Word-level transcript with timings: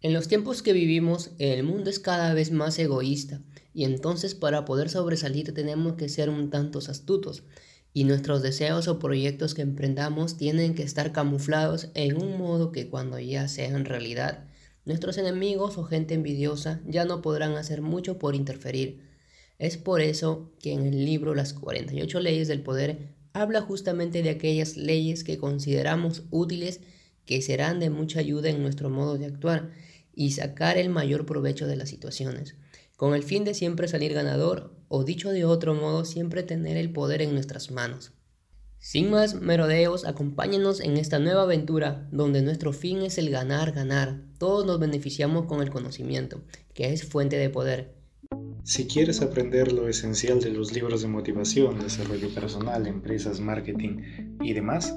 En 0.00 0.12
los 0.12 0.28
tiempos 0.28 0.62
que 0.62 0.72
vivimos, 0.72 1.32
el 1.38 1.64
mundo 1.64 1.90
es 1.90 1.98
cada 1.98 2.32
vez 2.32 2.52
más 2.52 2.78
egoísta 2.78 3.42
y 3.74 3.82
entonces 3.82 4.36
para 4.36 4.64
poder 4.64 4.90
sobresalir 4.90 5.52
tenemos 5.52 5.94
que 5.94 6.08
ser 6.08 6.30
un 6.30 6.50
tantos 6.50 6.88
astutos 6.88 7.42
y 7.92 8.04
nuestros 8.04 8.40
deseos 8.40 8.86
o 8.86 9.00
proyectos 9.00 9.54
que 9.54 9.62
emprendamos 9.62 10.36
tienen 10.36 10.76
que 10.76 10.84
estar 10.84 11.10
camuflados 11.10 11.88
en 11.94 12.22
un 12.22 12.38
modo 12.38 12.70
que 12.70 12.88
cuando 12.88 13.18
ya 13.18 13.48
sean 13.48 13.84
realidad, 13.84 14.44
nuestros 14.84 15.18
enemigos 15.18 15.78
o 15.78 15.82
gente 15.82 16.14
envidiosa 16.14 16.80
ya 16.86 17.04
no 17.04 17.20
podrán 17.20 17.56
hacer 17.56 17.82
mucho 17.82 18.20
por 18.20 18.36
interferir. 18.36 19.00
Es 19.58 19.78
por 19.78 20.00
eso 20.00 20.52
que 20.60 20.74
en 20.74 20.86
el 20.86 21.04
libro 21.04 21.34
Las 21.34 21.54
48 21.54 22.20
leyes 22.20 22.46
del 22.46 22.62
poder 22.62 23.16
habla 23.32 23.62
justamente 23.62 24.22
de 24.22 24.30
aquellas 24.30 24.76
leyes 24.76 25.24
que 25.24 25.38
consideramos 25.38 26.22
útiles 26.30 26.82
que 27.24 27.42
serán 27.42 27.80
de 27.80 27.90
mucha 27.90 28.20
ayuda 28.20 28.48
en 28.48 28.62
nuestro 28.62 28.90
modo 28.90 29.18
de 29.18 29.26
actuar 29.26 29.72
y 30.18 30.32
sacar 30.32 30.78
el 30.78 30.88
mayor 30.88 31.26
provecho 31.26 31.68
de 31.68 31.76
las 31.76 31.90
situaciones, 31.90 32.56
con 32.96 33.14
el 33.14 33.22
fin 33.22 33.44
de 33.44 33.54
siempre 33.54 33.86
salir 33.86 34.14
ganador 34.14 34.74
o 34.88 35.04
dicho 35.04 35.30
de 35.30 35.44
otro 35.44 35.74
modo, 35.74 36.04
siempre 36.04 36.42
tener 36.42 36.76
el 36.76 36.90
poder 36.90 37.22
en 37.22 37.34
nuestras 37.34 37.70
manos. 37.70 38.10
Sin 38.80 39.12
más 39.12 39.36
merodeos, 39.40 40.04
acompáñenos 40.04 40.80
en 40.80 40.96
esta 40.96 41.20
nueva 41.20 41.42
aventura 41.42 42.08
donde 42.10 42.42
nuestro 42.42 42.72
fin 42.72 43.02
es 43.02 43.16
el 43.16 43.30
ganar, 43.30 43.70
ganar. 43.70 44.20
Todos 44.38 44.66
nos 44.66 44.80
beneficiamos 44.80 45.46
con 45.46 45.62
el 45.62 45.70
conocimiento, 45.70 46.40
que 46.74 46.92
es 46.92 47.04
fuente 47.04 47.36
de 47.36 47.50
poder. 47.50 47.94
Si 48.64 48.88
quieres 48.88 49.22
aprender 49.22 49.72
lo 49.72 49.88
esencial 49.88 50.40
de 50.40 50.50
los 50.50 50.72
libros 50.72 51.00
de 51.02 51.08
motivación, 51.08 51.78
desarrollo 51.78 52.34
personal, 52.34 52.88
empresas, 52.88 53.38
marketing 53.38 54.00
y 54.42 54.52
demás, 54.52 54.96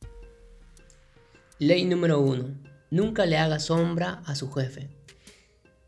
Ley 1.61 1.85
número 1.85 2.19
1. 2.21 2.43
Nunca 2.89 3.27
le 3.27 3.37
haga 3.37 3.59
sombra 3.59 4.23
a 4.25 4.33
su 4.33 4.51
jefe. 4.51 4.89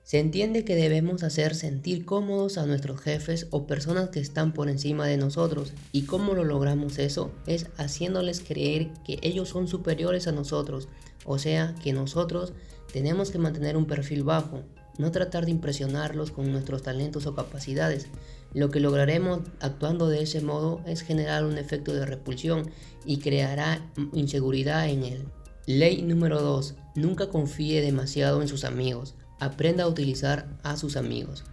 Se 0.04 0.20
entiende 0.20 0.66
que 0.66 0.76
debemos 0.76 1.24
hacer 1.24 1.56
sentir 1.56 2.06
cómodos 2.06 2.60
a 2.60 2.68
nuestros 2.68 3.02
jefes 3.02 3.48
o 3.50 3.66
personas 3.66 4.10
que 4.10 4.20
están 4.20 4.54
por 4.54 4.70
encima 4.70 5.08
de 5.08 5.18
nosotros. 5.18 5.74
¿Y 5.92 6.04
cómo 6.04 6.36
lo 6.36 6.44
logramos 6.44 7.00
eso? 7.00 7.32
Es 7.48 7.72
haciéndoles 7.78 8.42
creer 8.42 8.92
que 9.04 9.18
ellos 9.24 9.50
son 9.50 9.68
superiores 9.68 10.28
a 10.28 10.32
nosotros. 10.32 10.90
O 11.26 11.40
sea, 11.40 11.74
que 11.82 11.92
nosotros 11.92 12.54
tenemos 12.92 13.32
que 13.32 13.40
mantener 13.40 13.76
un 13.76 13.88
perfil 13.88 14.24
bajo, 14.24 14.62
no 15.00 15.10
tratar 15.10 15.46
de 15.46 15.52
impresionarlos 15.54 16.30
con 16.30 16.52
nuestros 16.52 16.84
talentos 16.84 17.26
o 17.26 17.34
capacidades. 17.34 18.10
Lo 18.54 18.70
que 18.70 18.80
lograremos 18.80 19.40
actuando 19.60 20.08
de 20.08 20.22
ese 20.22 20.40
modo 20.40 20.82
es 20.86 21.02
generar 21.02 21.44
un 21.44 21.58
efecto 21.58 21.96
de 21.96 22.06
repulsión 22.06 22.70
y 23.06 23.18
creará 23.18 23.92
inseguridad 24.14 24.88
en 24.88 25.04
él. 25.06 25.26
Ley 25.66 26.02
número 26.02 26.42
2. 26.42 26.76
Nunca 26.96 27.30
confíe 27.30 27.82
demasiado 27.82 28.42
en 28.42 28.50
sus 28.50 28.66
amigos. 28.66 29.16
Aprenda 29.40 29.86
a 29.86 29.88
utilizar 29.88 30.60
a 30.62 30.76
sus 30.76 30.98
amigos. 30.98 31.46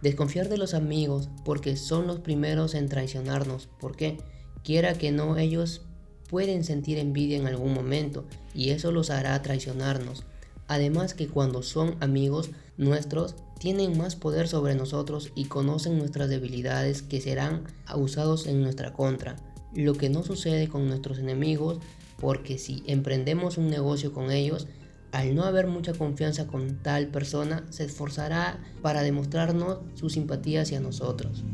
Desconfiar 0.00 0.48
de 0.48 0.56
los 0.56 0.72
amigos 0.72 1.28
porque 1.44 1.76
son 1.76 2.06
los 2.06 2.20
primeros 2.20 2.74
en 2.74 2.88
traicionarnos. 2.88 3.68
porque 3.78 4.16
Quiera 4.64 4.94
que 4.94 5.12
no, 5.12 5.36
ellos 5.36 5.82
pueden 6.30 6.64
sentir 6.64 6.96
envidia 6.96 7.36
en 7.36 7.46
algún 7.46 7.74
momento 7.74 8.24
y 8.54 8.70
eso 8.70 8.90
los 8.90 9.10
hará 9.10 9.40
traicionarnos. 9.42 10.24
Además 10.66 11.12
que 11.12 11.28
cuando 11.28 11.62
son 11.62 11.96
amigos 12.00 12.50
nuestros, 12.78 13.34
tienen 13.58 13.98
más 13.98 14.16
poder 14.16 14.48
sobre 14.48 14.76
nosotros 14.76 15.30
y 15.34 15.44
conocen 15.44 15.98
nuestras 15.98 16.30
debilidades 16.30 17.02
que 17.02 17.20
serán 17.20 17.64
usados 17.94 18.46
en 18.46 18.62
nuestra 18.62 18.94
contra. 18.94 19.36
Lo 19.74 19.92
que 19.92 20.08
no 20.08 20.22
sucede 20.22 20.68
con 20.68 20.88
nuestros 20.88 21.18
enemigos 21.18 21.80
porque 22.20 22.58
si 22.58 22.82
emprendemos 22.86 23.58
un 23.58 23.70
negocio 23.70 24.12
con 24.12 24.30
ellos, 24.30 24.66
al 25.12 25.34
no 25.34 25.44
haber 25.44 25.66
mucha 25.66 25.94
confianza 25.94 26.46
con 26.46 26.82
tal 26.82 27.08
persona, 27.08 27.64
se 27.70 27.84
esforzará 27.84 28.58
para 28.82 29.02
demostrarnos 29.02 29.78
su 29.94 30.10
simpatía 30.10 30.62
hacia 30.62 30.80
nosotros. 30.80 31.44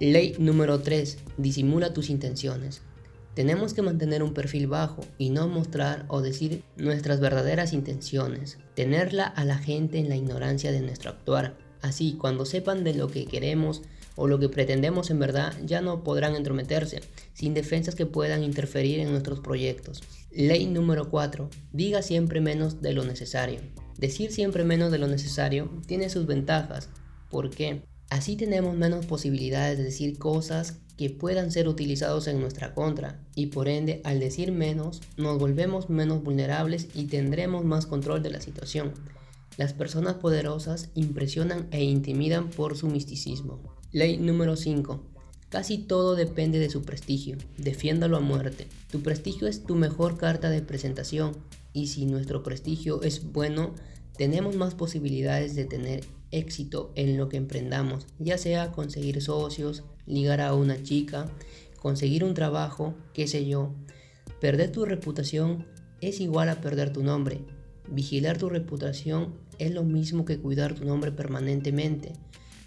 Ley 0.00 0.34
número 0.38 0.80
3. 0.80 1.18
Disimula 1.36 1.92
tus 1.92 2.10
intenciones. 2.10 2.82
Tenemos 3.34 3.74
que 3.74 3.82
mantener 3.82 4.22
un 4.22 4.32
perfil 4.32 4.66
bajo 4.66 5.02
y 5.18 5.28
no 5.28 5.46
mostrar 5.46 6.06
o 6.08 6.22
decir 6.22 6.62
nuestras 6.76 7.20
verdaderas 7.20 7.74
intenciones. 7.74 8.58
Tenerla 8.74 9.24
a 9.24 9.44
la 9.44 9.58
gente 9.58 9.98
en 9.98 10.08
la 10.08 10.16
ignorancia 10.16 10.72
de 10.72 10.80
nuestro 10.80 11.10
actuar. 11.10 11.54
Así, 11.82 12.16
cuando 12.18 12.46
sepan 12.46 12.82
de 12.82 12.94
lo 12.94 13.08
que 13.08 13.26
queremos, 13.26 13.82
o 14.16 14.26
lo 14.26 14.38
que 14.38 14.48
pretendemos 14.48 15.10
en 15.10 15.20
verdad 15.20 15.54
ya 15.64 15.80
no 15.80 16.02
podrán 16.02 16.34
entrometerse, 16.34 17.02
sin 17.34 17.54
defensas 17.54 17.94
que 17.94 18.06
puedan 18.06 18.42
interferir 18.42 18.98
en 18.98 19.10
nuestros 19.10 19.40
proyectos. 19.40 20.02
Ley 20.32 20.66
número 20.66 21.08
4. 21.10 21.48
Diga 21.72 22.02
siempre 22.02 22.40
menos 22.40 22.82
de 22.82 22.92
lo 22.92 23.04
necesario. 23.04 23.60
Decir 23.98 24.32
siempre 24.32 24.64
menos 24.64 24.90
de 24.90 24.98
lo 24.98 25.06
necesario 25.06 25.70
tiene 25.86 26.10
sus 26.10 26.26
ventajas. 26.26 26.88
¿Por 27.30 27.50
qué? 27.50 27.82
Así 28.10 28.36
tenemos 28.36 28.76
menos 28.76 29.06
posibilidades 29.06 29.78
de 29.78 29.84
decir 29.84 30.18
cosas 30.18 30.78
que 30.96 31.10
puedan 31.10 31.50
ser 31.50 31.68
utilizados 31.68 32.26
en 32.26 32.40
nuestra 32.40 32.72
contra 32.74 33.20
y 33.34 33.46
por 33.46 33.68
ende 33.68 34.00
al 34.04 34.20
decir 34.20 34.52
menos 34.52 35.02
nos 35.16 35.38
volvemos 35.38 35.90
menos 35.90 36.22
vulnerables 36.22 36.88
y 36.94 37.06
tendremos 37.06 37.64
más 37.64 37.86
control 37.86 38.22
de 38.22 38.30
la 38.30 38.40
situación. 38.40 38.92
Las 39.56 39.72
personas 39.72 40.14
poderosas 40.14 40.90
impresionan 40.94 41.66
e 41.70 41.82
intimidan 41.82 42.50
por 42.50 42.76
su 42.76 42.88
misticismo. 42.88 43.75
Ley 43.96 44.18
número 44.18 44.56
5. 44.56 45.00
Casi 45.48 45.78
todo 45.78 46.16
depende 46.16 46.58
de 46.58 46.68
su 46.68 46.82
prestigio. 46.82 47.38
Defiéndalo 47.56 48.18
a 48.18 48.20
muerte. 48.20 48.66
Tu 48.90 49.00
prestigio 49.00 49.48
es 49.48 49.64
tu 49.64 49.74
mejor 49.74 50.18
carta 50.18 50.50
de 50.50 50.60
presentación 50.60 51.34
y 51.72 51.86
si 51.86 52.04
nuestro 52.04 52.42
prestigio 52.42 53.00
es 53.00 53.32
bueno, 53.32 53.74
tenemos 54.18 54.54
más 54.54 54.74
posibilidades 54.74 55.54
de 55.54 55.64
tener 55.64 56.04
éxito 56.30 56.92
en 56.94 57.16
lo 57.16 57.30
que 57.30 57.38
emprendamos, 57.38 58.06
ya 58.18 58.36
sea 58.36 58.70
conseguir 58.70 59.22
socios, 59.22 59.82
ligar 60.04 60.42
a 60.42 60.52
una 60.52 60.82
chica, 60.82 61.30
conseguir 61.80 62.22
un 62.22 62.34
trabajo, 62.34 62.94
qué 63.14 63.26
sé 63.26 63.46
yo. 63.46 63.72
Perder 64.42 64.72
tu 64.72 64.84
reputación 64.84 65.64
es 66.02 66.20
igual 66.20 66.50
a 66.50 66.60
perder 66.60 66.92
tu 66.92 67.02
nombre. 67.02 67.40
Vigilar 67.88 68.36
tu 68.36 68.50
reputación 68.50 69.32
es 69.58 69.72
lo 69.72 69.84
mismo 69.84 70.26
que 70.26 70.38
cuidar 70.38 70.74
tu 70.74 70.84
nombre 70.84 71.12
permanentemente. 71.12 72.12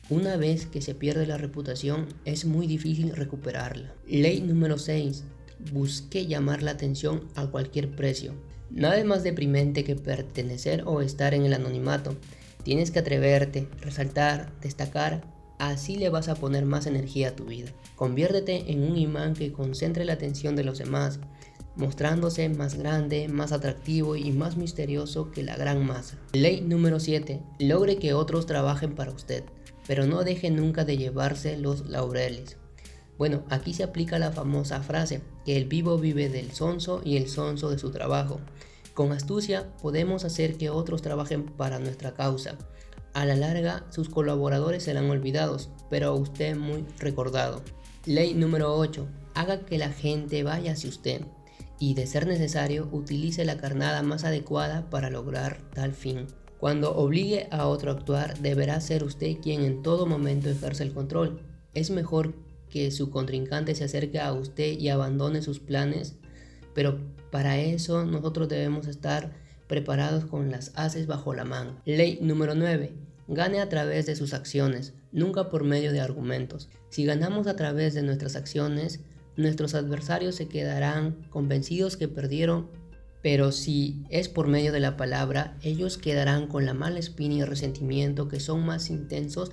Una 0.09 0.37
vez 0.37 0.65
que 0.65 0.81
se 0.81 0.95
pierde 0.95 1.27
la 1.27 1.37
reputación 1.37 2.07
es 2.25 2.43
muy 2.43 2.65
difícil 2.65 3.15
recuperarla. 3.15 3.93
Ley 4.07 4.41
número 4.41 4.79
6. 4.79 5.23
Busque 5.71 6.25
llamar 6.25 6.63
la 6.63 6.71
atención 6.71 7.27
a 7.35 7.45
cualquier 7.45 7.95
precio. 7.95 8.33
Nada 8.71 8.97
es 8.97 9.05
más 9.05 9.21
deprimente 9.21 9.83
que 9.83 9.95
pertenecer 9.95 10.81
o 10.87 11.01
estar 11.01 11.35
en 11.35 11.45
el 11.45 11.53
anonimato. 11.53 12.15
Tienes 12.63 12.89
que 12.89 12.97
atreverte, 12.97 13.67
resaltar, 13.81 14.51
destacar, 14.61 15.21
así 15.59 15.95
le 15.95 16.09
vas 16.09 16.27
a 16.27 16.33
poner 16.33 16.65
más 16.65 16.87
energía 16.87 17.29
a 17.29 17.35
tu 17.35 17.45
vida. 17.45 17.69
Conviértete 17.95 18.71
en 18.71 18.81
un 18.81 18.97
imán 18.97 19.35
que 19.35 19.51
concentre 19.51 20.05
la 20.05 20.13
atención 20.13 20.55
de 20.55 20.63
los 20.63 20.79
demás, 20.79 21.19
mostrándose 21.75 22.49
más 22.49 22.73
grande, 22.73 23.27
más 23.27 23.51
atractivo 23.51 24.15
y 24.15 24.31
más 24.31 24.57
misterioso 24.57 25.29
que 25.29 25.43
la 25.43 25.55
gran 25.55 25.85
masa. 25.85 26.17
Ley 26.33 26.61
número 26.61 26.99
7. 26.99 27.43
Logre 27.59 27.97
que 27.97 28.15
otros 28.15 28.47
trabajen 28.47 28.95
para 28.95 29.12
usted 29.12 29.44
pero 29.89 30.06
no 30.06 30.24
deje 30.24 30.51
nunca 30.51 30.86
de 30.86 30.97
llevarse 30.97 31.57
los 31.57 31.89
laureles. 31.89 32.57
Bueno, 33.18 33.44
aquí 33.50 33.74
se 33.74 33.81
aplica 33.81 34.19
la 34.19 34.31
famosa 34.31 34.83
frase, 34.83 35.24
que 35.45 35.57
el 35.57 35.65
vivo 35.65 35.97
vive 35.97 36.30
del 36.30 36.51
sonso 36.51 37.01
y 37.03 37.18
el 37.18 37.27
sonso 37.27 37.71
de 37.71 37.80
su 37.80 37.89
trabajo. 37.89 38.39
Con 38.94 39.13
astucia 39.13 39.74
podemos 39.81 40.25
hacer 40.25 40.57
que 40.57 40.69
otros 40.69 41.01
trabajen 41.01 41.47
para 41.47 41.80
nuestra 41.80 42.13
causa. 42.13 42.56
A 43.15 43.25
la 43.25 43.36
larga, 43.36 43.83
sus 43.89 44.09
colaboradores 44.09 44.83
serán 44.83 45.09
olvidados, 45.09 45.71
pero 45.89 46.13
usted 46.13 46.56
muy 46.56 46.86
recordado. 47.00 47.63
Ley 48.06 48.36
número 48.36 48.75
8. 48.75 49.07
Haga 49.33 49.65
que 49.65 49.80
la 49.80 49.89
gente 49.89 50.44
vaya 50.44 50.74
hacia 50.74 50.91
usted 50.91 51.21
y, 51.80 51.95
de 51.95 52.06
ser 52.06 52.27
necesario, 52.27 52.89
utilice 52.91 53.44
la 53.44 53.57
carnada 53.57 54.03
más 54.03 54.24
adecuada 54.24 54.88
para 54.91 55.09
lograr 55.09 55.63
tal 55.74 55.94
fin. 55.94 56.27
Cuando 56.59 56.94
obligue 56.94 57.47
a 57.51 57.67
otro 57.67 57.91
a 57.91 57.94
actuar, 57.94 58.38
deberá 58.39 58.81
ser 58.81 59.06
usted 59.06 59.38
quien 59.41 59.61
en 59.61 59.81
todo 59.81 60.06
momento 60.06 60.50
ejerce 60.50 60.83
el 60.83 60.94
control. 60.94 61.39
Es 61.73 61.89
mejor 61.89 62.33
que 62.69 62.91
su 62.91 63.09
contrincante 63.09 63.75
se 63.75 63.85
acerque 63.85 64.19
a 64.19 64.33
usted 64.33 64.77
y 64.77 64.89
abandone 64.89 65.41
sus 65.41 65.59
planes, 65.59 66.15
pero 66.75 67.00
para 67.31 67.57
eso 67.57 68.06
nosotros 68.06 68.50
debemos 68.50 68.88
estar 68.88 69.31
preparados 69.67 70.25
con 70.25 70.51
las 70.51 70.73
haces 70.75 71.07
bajo 71.07 71.33
la 71.33 71.45
manga. 71.45 71.81
Ley 71.85 72.19
número 72.21 72.56
9. 72.56 72.91
Gane 73.29 73.62
a 73.62 73.69
través 73.69 74.05
de 74.05 74.17
sus 74.17 74.33
acciones, 74.33 74.94
nunca 75.13 75.50
por 75.50 75.63
medio 75.63 75.94
de 75.94 76.01
argumentos. 76.01 76.67
Si 76.89 77.05
ganamos 77.05 77.47
a 77.47 77.55
través 77.55 77.94
de 77.94 78.01
nuestras 78.01 78.35
acciones, 78.35 79.00
nuestros 79.38 79.75
adversarios 79.75 80.35
se 80.35 80.50
quedarán 80.50 81.15
convencidos 81.29 81.95
que 81.95 82.09
perdieron, 82.09 82.67
pero 83.21 83.51
si 83.51 84.04
es 84.10 84.30
por 84.30 84.48
medio 84.48 84.71
de 84.71 84.80
la 84.80 84.98
palabra, 84.98 85.57
ellos 85.62 85.98
quedarán 85.98 86.48
con 86.48 86.66
la 86.66 86.74
mala 86.74 87.00
espina 87.00 87.36
y 87.36 87.44
resentimiento 87.44 88.27
que 88.27 88.39
son 88.39 88.66
más 88.66 88.89
intensos 88.89 89.51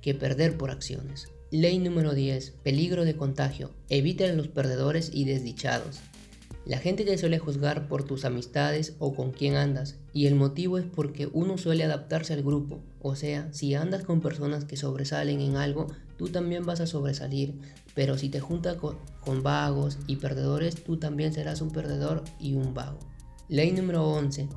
que 0.00 0.14
perder 0.14 0.56
por 0.56 0.70
acciones. 0.70 1.28
Ley 1.50 1.78
número 1.78 2.14
10. 2.14 2.52
Peligro 2.62 3.04
de 3.04 3.16
contagio. 3.16 3.72
Evite 3.88 4.24
a 4.24 4.34
los 4.34 4.46
perdedores 4.46 5.10
y 5.12 5.24
desdichados. 5.24 5.98
La 6.66 6.78
gente 6.78 7.04
te 7.04 7.16
suele 7.16 7.38
juzgar 7.38 7.88
por 7.88 8.04
tus 8.04 8.24
amistades 8.24 8.94
o 8.98 9.14
con 9.14 9.32
quién 9.32 9.56
andas, 9.56 9.98
y 10.12 10.26
el 10.26 10.34
motivo 10.34 10.78
es 10.78 10.84
porque 10.84 11.28
uno 11.32 11.56
suele 11.56 11.84
adaptarse 11.84 12.34
al 12.34 12.42
grupo, 12.42 12.80
o 13.00 13.16
sea, 13.16 13.50
si 13.52 13.74
andas 13.74 14.04
con 14.04 14.20
personas 14.20 14.66
que 14.66 14.76
sobresalen 14.76 15.40
en 15.40 15.56
algo, 15.56 15.86
tú 16.18 16.28
también 16.28 16.66
vas 16.66 16.80
a 16.80 16.86
sobresalir, 16.86 17.54
pero 17.94 18.18
si 18.18 18.28
te 18.28 18.40
juntas 18.40 18.76
con, 18.76 19.42
vagos 19.42 19.98
y 20.06 20.16
perdedores, 20.16 20.84
tú 20.84 20.98
también 20.98 21.32
serás 21.32 21.62
un 21.62 21.70
perdedor 21.70 22.24
y 22.38 22.54
un 22.54 22.74
vago. 22.74 22.98
Ley 23.48 23.72
número 23.72 24.06
11. 24.06 24.48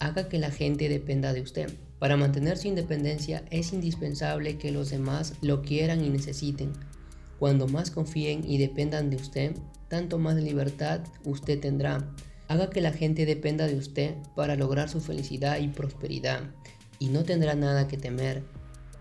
Haga 0.00 0.28
que 0.28 0.38
la 0.38 0.50
gente 0.50 0.88
dependa 0.88 1.32
de 1.32 1.42
usted. 1.42 1.70
Para 1.98 2.16
mantener 2.16 2.56
su 2.56 2.68
independencia 2.68 3.44
es 3.50 3.72
indispensable 3.72 4.58
que 4.58 4.72
los 4.72 4.90
demás 4.90 5.34
lo 5.42 5.62
quieran 5.62 6.04
y 6.04 6.08
necesiten. 6.08 6.72
Cuando 7.38 7.68
más 7.68 7.90
confíen 7.90 8.42
y 8.48 8.58
dependan 8.58 9.10
de 9.10 9.16
usted, 9.16 9.54
tanto 9.92 10.18
más 10.18 10.36
libertad 10.36 11.00
usted 11.26 11.60
tendrá. 11.60 12.08
Haga 12.48 12.70
que 12.70 12.80
la 12.80 12.92
gente 12.92 13.26
dependa 13.26 13.66
de 13.66 13.76
usted 13.76 14.14
para 14.34 14.56
lograr 14.56 14.88
su 14.88 15.02
felicidad 15.02 15.58
y 15.58 15.68
prosperidad, 15.68 16.44
y 16.98 17.08
no 17.08 17.24
tendrá 17.24 17.54
nada 17.56 17.88
que 17.88 17.98
temer. 17.98 18.42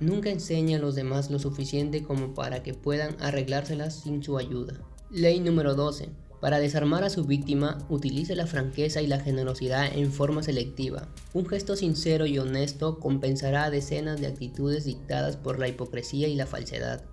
Nunca 0.02 0.32
enseñe 0.32 0.76
a 0.76 0.80
los 0.80 0.96
demás 0.96 1.32
lo 1.32 1.40
suficiente 1.40 2.04
como 2.04 2.34
para 2.34 2.62
que 2.62 2.74
puedan 2.74 3.16
arreglárselas 3.22 4.02
sin 4.02 4.22
su 4.22 4.38
ayuda. 4.38 4.82
Ley 5.10 5.40
número 5.40 5.76
12. 5.76 6.10
Para 6.42 6.60
desarmar 6.60 7.06
a 7.06 7.10
su 7.10 7.24
víctima, 7.24 7.78
utilice 7.88 8.36
la 8.36 8.46
franqueza 8.46 9.02
y 9.02 9.08
la 9.08 9.22
generosidad 9.22 9.98
en 9.98 10.12
forma 10.12 10.44
selectiva. 10.44 11.08
Un 11.32 11.46
gesto 11.46 11.78
sincero 11.78 12.26
y 12.26 12.38
honesto 12.38 13.00
compensará 13.00 13.70
decenas 13.70 14.20
de 14.20 14.28
actitudes 14.28 14.84
dictadas 14.84 15.38
por 15.38 15.58
la 15.58 15.70
hipocresía 15.70 16.28
y 16.28 16.36
la 16.36 16.48
falsedad. 16.48 17.06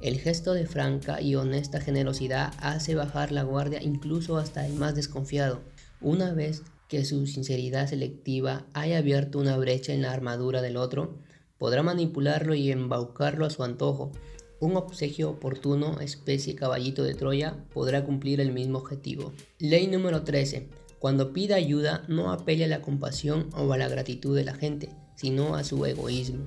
El 0.00 0.20
gesto 0.20 0.52
de 0.52 0.66
franca 0.66 1.22
y 1.22 1.36
honesta 1.36 1.80
generosidad 1.80 2.52
hace 2.60 2.94
bajar 2.94 3.32
la 3.32 3.44
guardia 3.44 3.82
incluso 3.82 4.36
hasta 4.36 4.66
el 4.66 4.74
más 4.74 4.94
desconfiado. 4.94 5.62
Una 6.02 6.34
vez 6.34 6.62
que 6.88 7.04
su 7.04 7.26
sinceridad 7.26 7.88
selectiva 7.88 8.66
haya 8.74 8.98
abierto 8.98 9.38
una 9.38 9.56
brecha 9.56 9.94
en 9.94 10.02
la 10.02 10.12
armadura 10.12 10.60
del 10.60 10.76
otro, 10.76 11.18
podrá 11.58 11.82
manipularlo 11.82 12.54
y 12.54 12.70
embaucarlo 12.70 13.46
a 13.46 13.50
su 13.50 13.64
antojo. 13.64 14.12
Un 14.60 14.76
obsequio 14.76 15.30
oportuno, 15.30 15.98
especie 16.00 16.54
caballito 16.54 17.02
de 17.02 17.14
Troya, 17.14 17.64
podrá 17.72 18.04
cumplir 18.04 18.40
el 18.40 18.52
mismo 18.52 18.78
objetivo. 18.78 19.32
Ley 19.58 19.86
número 19.86 20.22
13. 20.22 20.68
Cuando 20.98 21.32
pida 21.32 21.56
ayuda, 21.56 22.04
no 22.08 22.32
apele 22.32 22.64
a 22.64 22.68
la 22.68 22.82
compasión 22.82 23.48
o 23.54 23.72
a 23.72 23.78
la 23.78 23.88
gratitud 23.88 24.36
de 24.36 24.44
la 24.44 24.54
gente, 24.54 24.90
sino 25.14 25.56
a 25.56 25.64
su 25.64 25.84
egoísmo. 25.84 26.44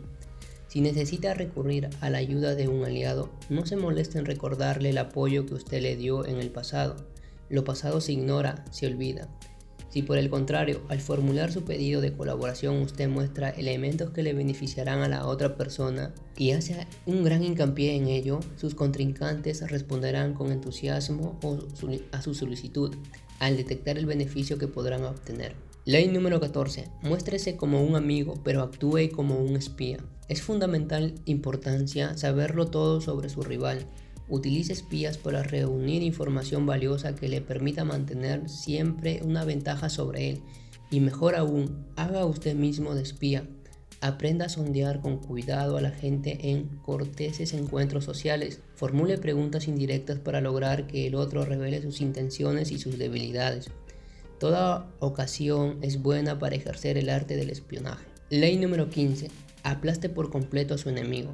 Si 0.70 0.82
necesita 0.82 1.34
recurrir 1.34 1.90
a 2.00 2.12
la 2.12 2.20
ayuda 2.20 2.54
de 2.54 2.68
un 2.68 2.86
aliado, 2.86 3.32
no 3.50 3.66
se 3.66 3.76
moleste 3.76 4.20
en 4.20 4.26
recordarle 4.26 4.92
el 4.92 5.00
apoyo 5.00 5.48
que 5.48 5.56
usted 5.56 5.82
le 5.82 5.96
dio 5.96 6.28
en 6.28 6.38
el 6.38 6.52
pasado. 6.52 6.96
Lo 7.50 7.64
pasado 7.64 8.02
se 8.02 8.14
ignora, 8.14 8.64
se 8.70 8.86
olvida. 8.86 9.28
Si 9.90 10.04
por 10.04 10.20
el 10.20 10.30
contrario, 10.30 10.82
al 10.88 11.00
formular 11.00 11.52
su 11.52 11.64
pedido 11.64 12.02
de 12.02 12.14
colaboración 12.14 12.84
usted 12.84 13.10
muestra 13.10 13.50
elementos 13.50 14.12
que 14.12 14.22
le 14.22 14.34
beneficiarán 14.34 15.00
a 15.00 15.10
la 15.10 15.26
otra 15.26 15.58
persona 15.58 16.14
y 16.38 16.52
hace 16.52 16.86
un 17.08 17.24
gran 17.24 17.44
hincapié 17.44 17.96
en 17.96 18.08
ello, 18.08 18.40
sus 18.56 18.76
contrincantes 18.76 19.68
responderán 19.72 20.36
con 20.36 20.52
entusiasmo 20.52 21.40
a 22.12 22.22
su 22.22 22.36
solicitud 22.36 22.96
al 23.40 23.58
detectar 23.58 23.98
el 23.98 24.06
beneficio 24.06 24.60
que 24.60 24.68
podrán 24.68 25.04
obtener. 25.04 25.56
Ley 25.86 26.08
número 26.10 26.40
14. 26.40 26.86
Muéstrese 27.02 27.56
como 27.56 27.82
un 27.82 27.96
amigo, 27.96 28.36
pero 28.44 28.62
actúe 28.62 29.10
como 29.12 29.40
un 29.40 29.56
espía. 29.56 29.98
Es 30.30 30.44
fundamental 30.44 31.16
importancia 31.26 32.16
saberlo 32.16 32.68
todo 32.68 33.02
sobre 33.02 33.30
su 33.30 33.42
rival. 33.42 33.88
Utilice 34.30 34.74
espías 34.74 35.18
para 35.18 35.42
reunir 35.42 36.04
información 36.04 36.68
valiosa 36.68 37.16
que 37.16 37.28
le 37.28 37.42
permita 37.42 37.84
mantener 37.84 38.48
siempre 38.48 39.22
una 39.24 39.44
ventaja 39.44 39.90
sobre 39.90 40.30
él. 40.30 40.44
Y 40.92 41.00
mejor 41.00 41.36
aún, 41.36 41.88
haga 41.96 42.26
usted 42.26 42.54
mismo 42.54 42.94
de 42.94 43.02
espía. 43.02 43.44
Aprenda 44.02 44.46
a 44.46 44.50
sondear 44.50 45.02
con 45.02 45.18
cuidado 45.18 45.78
a 45.78 45.82
la 45.82 45.90
gente 45.90 46.52
en 46.52 46.68
corteses 46.84 47.54
encuentros 47.54 48.06
sociales. 48.06 48.62
Formule 48.76 49.18
preguntas 49.18 49.68
indirectas 49.68 50.20
para 50.20 50.42
lograr 50.42 50.86
que 50.86 51.08
el 51.08 51.16
otro 51.16 51.44
revele 51.44 51.82
sus 51.82 52.02
intenciones 52.02 52.72
y 52.72 52.78
sus 52.78 53.00
debilidades. 53.00 53.72
Toda 54.40 54.92
ocasión 55.00 55.80
es 55.82 56.04
buena 56.04 56.38
para 56.38 56.56
ejercer 56.56 57.00
el 57.00 57.10
arte 57.10 57.36
del 57.36 57.50
espionaje. 57.50 58.06
Ley 58.30 58.58
número 58.58 58.92
15 58.92 59.49
aplaste 59.72 60.10
por 60.10 60.30
completo 60.30 60.74
a 60.74 60.78
su 60.78 60.90
enemigo. 60.90 61.34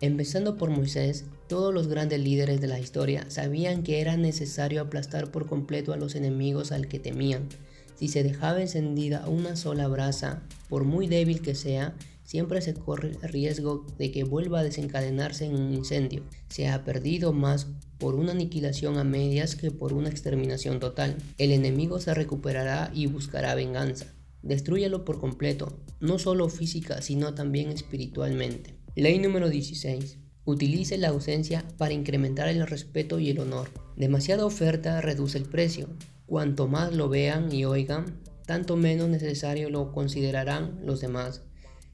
Empezando 0.00 0.56
por 0.56 0.70
Moisés, 0.70 1.24
todos 1.48 1.74
los 1.74 1.88
grandes 1.88 2.20
líderes 2.20 2.60
de 2.60 2.68
la 2.68 2.78
historia 2.78 3.24
sabían 3.28 3.82
que 3.82 4.00
era 4.00 4.16
necesario 4.16 4.80
aplastar 4.80 5.32
por 5.32 5.46
completo 5.46 5.92
a 5.92 5.96
los 5.96 6.14
enemigos 6.14 6.70
al 6.70 6.86
que 6.86 7.00
temían. 7.00 7.48
Si 7.96 8.06
se 8.06 8.22
dejaba 8.22 8.60
encendida 8.60 9.26
una 9.26 9.56
sola 9.56 9.88
brasa, 9.88 10.42
por 10.68 10.84
muy 10.84 11.08
débil 11.08 11.42
que 11.42 11.56
sea, 11.56 11.96
siempre 12.22 12.60
se 12.60 12.74
corre 12.74 13.10
el 13.10 13.28
riesgo 13.28 13.86
de 13.98 14.12
que 14.12 14.22
vuelva 14.22 14.60
a 14.60 14.62
desencadenarse 14.62 15.46
en 15.46 15.56
un 15.56 15.74
incendio. 15.74 16.22
Se 16.48 16.68
ha 16.68 16.84
perdido 16.84 17.32
más 17.32 17.66
por 17.98 18.14
una 18.14 18.32
aniquilación 18.32 18.98
a 18.98 19.04
medias 19.04 19.56
que 19.56 19.72
por 19.72 19.92
una 19.92 20.10
exterminación 20.10 20.78
total. 20.78 21.16
El 21.38 21.50
enemigo 21.50 21.98
se 21.98 22.14
recuperará 22.14 22.92
y 22.94 23.06
buscará 23.06 23.56
venganza. 23.56 24.06
Destrúyalo 24.42 25.04
por 25.04 25.20
completo, 25.20 25.80
no 26.00 26.18
solo 26.18 26.48
física, 26.48 27.02
sino 27.02 27.34
también 27.34 27.70
espiritualmente. 27.70 28.78
Ley 28.94 29.18
número 29.18 29.48
16. 29.48 30.18
Utilice 30.44 30.96
la 30.96 31.08
ausencia 31.08 31.64
para 31.76 31.92
incrementar 31.92 32.48
el 32.48 32.66
respeto 32.66 33.18
y 33.18 33.30
el 33.30 33.40
honor. 33.40 33.68
Demasiada 33.96 34.46
oferta 34.46 35.00
reduce 35.00 35.38
el 35.38 35.44
precio. 35.44 35.88
Cuanto 36.26 36.68
más 36.68 36.94
lo 36.94 37.08
vean 37.08 37.52
y 37.52 37.64
oigan, 37.64 38.20
tanto 38.46 38.76
menos 38.76 39.08
necesario 39.08 39.70
lo 39.70 39.92
considerarán 39.92 40.80
los 40.84 41.00
demás. 41.00 41.42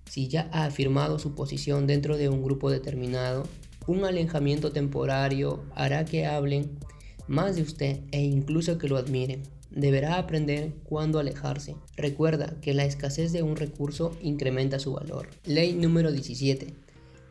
Si 0.09 0.29
ya 0.29 0.49
ha 0.53 0.67
afirmado 0.67 1.19
su 1.19 1.35
posición 1.35 1.87
dentro 1.87 2.17
de 2.17 2.29
un 2.29 2.43
grupo 2.43 2.71
determinado, 2.71 3.45
un 3.87 4.05
alejamiento 4.05 4.71
temporario 4.71 5.65
hará 5.75 6.05
que 6.05 6.27
hablen 6.27 6.79
más 7.27 7.57
de 7.57 7.63
usted 7.63 8.01
e 8.13 8.23
incluso 8.23 8.79
que 8.79 8.89
lo 8.89 8.97
admiren. 8.97 9.43
Deberá 9.75 10.19
aprender 10.19 10.73
cuándo 10.85 11.19
alejarse. 11.19 11.75
Recuerda 11.97 12.55
que 12.61 12.75
la 12.75 12.85
escasez 12.85 13.33
de 13.33 13.43
un 13.43 13.57
recurso 13.57 14.17
incrementa 14.23 14.79
su 14.79 14.93
valor. 14.93 15.29
Ley 15.45 15.73
número 15.73 16.13
17. 16.13 16.69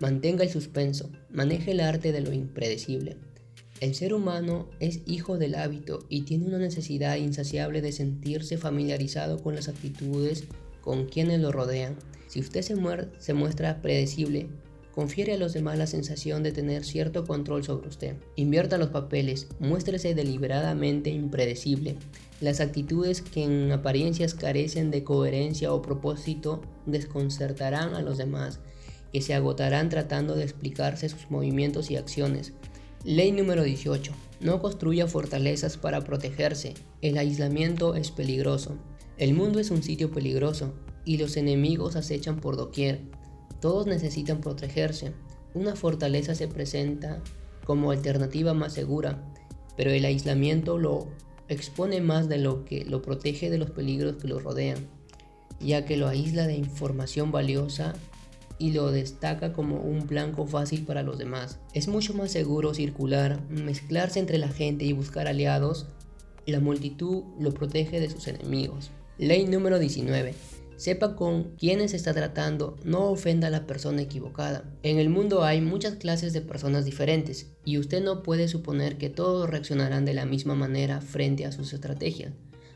Mantenga 0.01 0.43
el 0.43 0.49
suspenso. 0.49 1.09
Maneje 1.31 1.71
el 1.71 1.79
arte 1.79 2.11
de 2.11 2.19
lo 2.19 2.33
impredecible. 2.33 3.15
El 3.79 3.95
ser 3.95 4.13
humano 4.13 4.67
es 4.81 4.99
hijo 5.05 5.37
del 5.37 5.55
hábito 5.55 6.05
y 6.09 6.23
tiene 6.23 6.47
una 6.47 6.57
necesidad 6.57 7.15
insaciable 7.15 7.81
de 7.81 7.93
sentirse 7.93 8.57
familiarizado 8.57 9.41
con 9.41 9.55
las 9.55 9.69
actitudes 9.69 10.43
con 10.81 11.05
quienes 11.05 11.39
lo 11.39 11.53
rodean. 11.53 11.95
Si 12.27 12.41
usted 12.41 12.61
se, 12.61 12.75
se 13.19 13.33
muestra 13.33 13.81
predecible, 13.81 14.49
confiere 14.93 15.33
a 15.33 15.37
los 15.37 15.53
demás 15.53 15.77
la 15.77 15.87
sensación 15.87 16.43
de 16.43 16.51
tener 16.51 16.83
cierto 16.83 17.25
control 17.25 17.63
sobre 17.63 17.87
usted. 17.87 18.15
Invierta 18.35 18.77
los 18.77 18.89
papeles, 18.89 19.47
muéstrese 19.59 20.13
deliberadamente 20.13 21.09
impredecible. 21.09 21.95
Las 22.43 22.59
actitudes 22.59 23.21
que 23.21 23.45
en 23.45 23.71
apariencias 23.71 24.33
carecen 24.33 24.91
de 24.91 25.05
coherencia 25.05 25.73
o 25.73 25.81
propósito 25.81 26.59
desconcertarán 26.85 27.95
a 27.95 28.01
los 28.01 28.17
demás, 28.17 28.59
que 29.13 29.21
se 29.21 29.33
agotarán 29.33 29.87
tratando 29.87 30.35
de 30.35 30.43
explicarse 30.43 31.07
sus 31.07 31.31
movimientos 31.31 31.89
y 31.89 31.95
acciones. 31.95 32.51
Ley 33.05 33.31
número 33.31 33.63
18. 33.63 34.11
No 34.41 34.61
construya 34.61 35.07
fortalezas 35.07 35.77
para 35.77 36.01
protegerse. 36.01 36.73
El 37.01 37.17
aislamiento 37.17 37.95
es 37.95 38.11
peligroso. 38.11 38.75
El 39.17 39.35
mundo 39.35 39.61
es 39.61 39.71
un 39.71 39.81
sitio 39.81 40.11
peligroso 40.11 40.73
y 41.05 41.19
los 41.19 41.37
enemigos 41.37 41.95
acechan 41.95 42.41
por 42.41 42.57
doquier. 42.57 43.03
Todos 43.61 43.87
necesitan 43.87 44.41
protegerse. 44.41 45.13
Una 45.53 45.77
fortaleza 45.77 46.35
se 46.35 46.49
presenta 46.49 47.23
como 47.63 47.91
alternativa 47.91 48.53
más 48.53 48.73
segura, 48.73 49.23
pero 49.77 49.91
el 49.91 50.03
aislamiento 50.03 50.77
lo 50.77 51.07
expone 51.47 52.01
más 52.01 52.29
de 52.29 52.37
lo 52.37 52.65
que 52.65 52.85
lo 52.85 53.01
protege 53.01 53.49
de 53.49 53.57
los 53.57 53.71
peligros 53.71 54.17
que 54.17 54.27
lo 54.27 54.39
rodean, 54.39 54.87
ya 55.59 55.85
que 55.85 55.97
lo 55.97 56.07
aísla 56.07 56.47
de 56.47 56.55
información 56.55 57.31
valiosa 57.31 57.93
y 58.57 58.71
lo 58.71 58.91
destaca 58.91 59.53
como 59.53 59.81
un 59.81 60.07
blanco 60.07 60.45
fácil 60.45 60.85
para 60.85 61.03
los 61.03 61.17
demás. 61.17 61.59
Es 61.73 61.87
mucho 61.87 62.13
más 62.13 62.31
seguro 62.31 62.73
circular, 62.73 63.41
mezclarse 63.49 64.19
entre 64.19 64.37
la 64.37 64.49
gente 64.49 64.85
y 64.85 64.93
buscar 64.93 65.27
aliados. 65.27 65.87
La 66.45 66.59
multitud 66.59 67.23
lo 67.39 67.53
protege 67.53 67.99
de 67.99 68.09
sus 68.09 68.27
enemigos. 68.27 68.91
Ley 69.17 69.45
número 69.45 69.79
19. 69.79 70.33
Sepa 70.75 71.15
con 71.15 71.55
quiénes 71.55 71.93
está 71.93 72.13
tratando, 72.13 72.77
no 72.83 73.09
ofenda 73.09 73.47
a 73.47 73.51
la 73.51 73.67
persona 73.67 74.01
equivocada. 74.01 74.63
En 74.81 74.97
el 74.97 75.09
mundo 75.09 75.43
hay 75.43 75.61
muchas 75.61 75.95
clases 75.95 76.33
de 76.33 76.41
personas 76.41 76.83
diferentes 76.85 77.51
y 77.63 77.77
usted 77.77 78.03
no 78.03 78.23
puede 78.23 78.47
suponer 78.47 78.97
que 78.97 79.09
todos 79.09 79.49
reaccionarán 79.49 80.03
de 80.03 80.13
la 80.13 80.25
misma 80.25 80.55
manera 80.55 80.99
frente 80.99 81.45
a 81.45 81.51
sus 81.51 81.73
estrategias. 81.73 82.33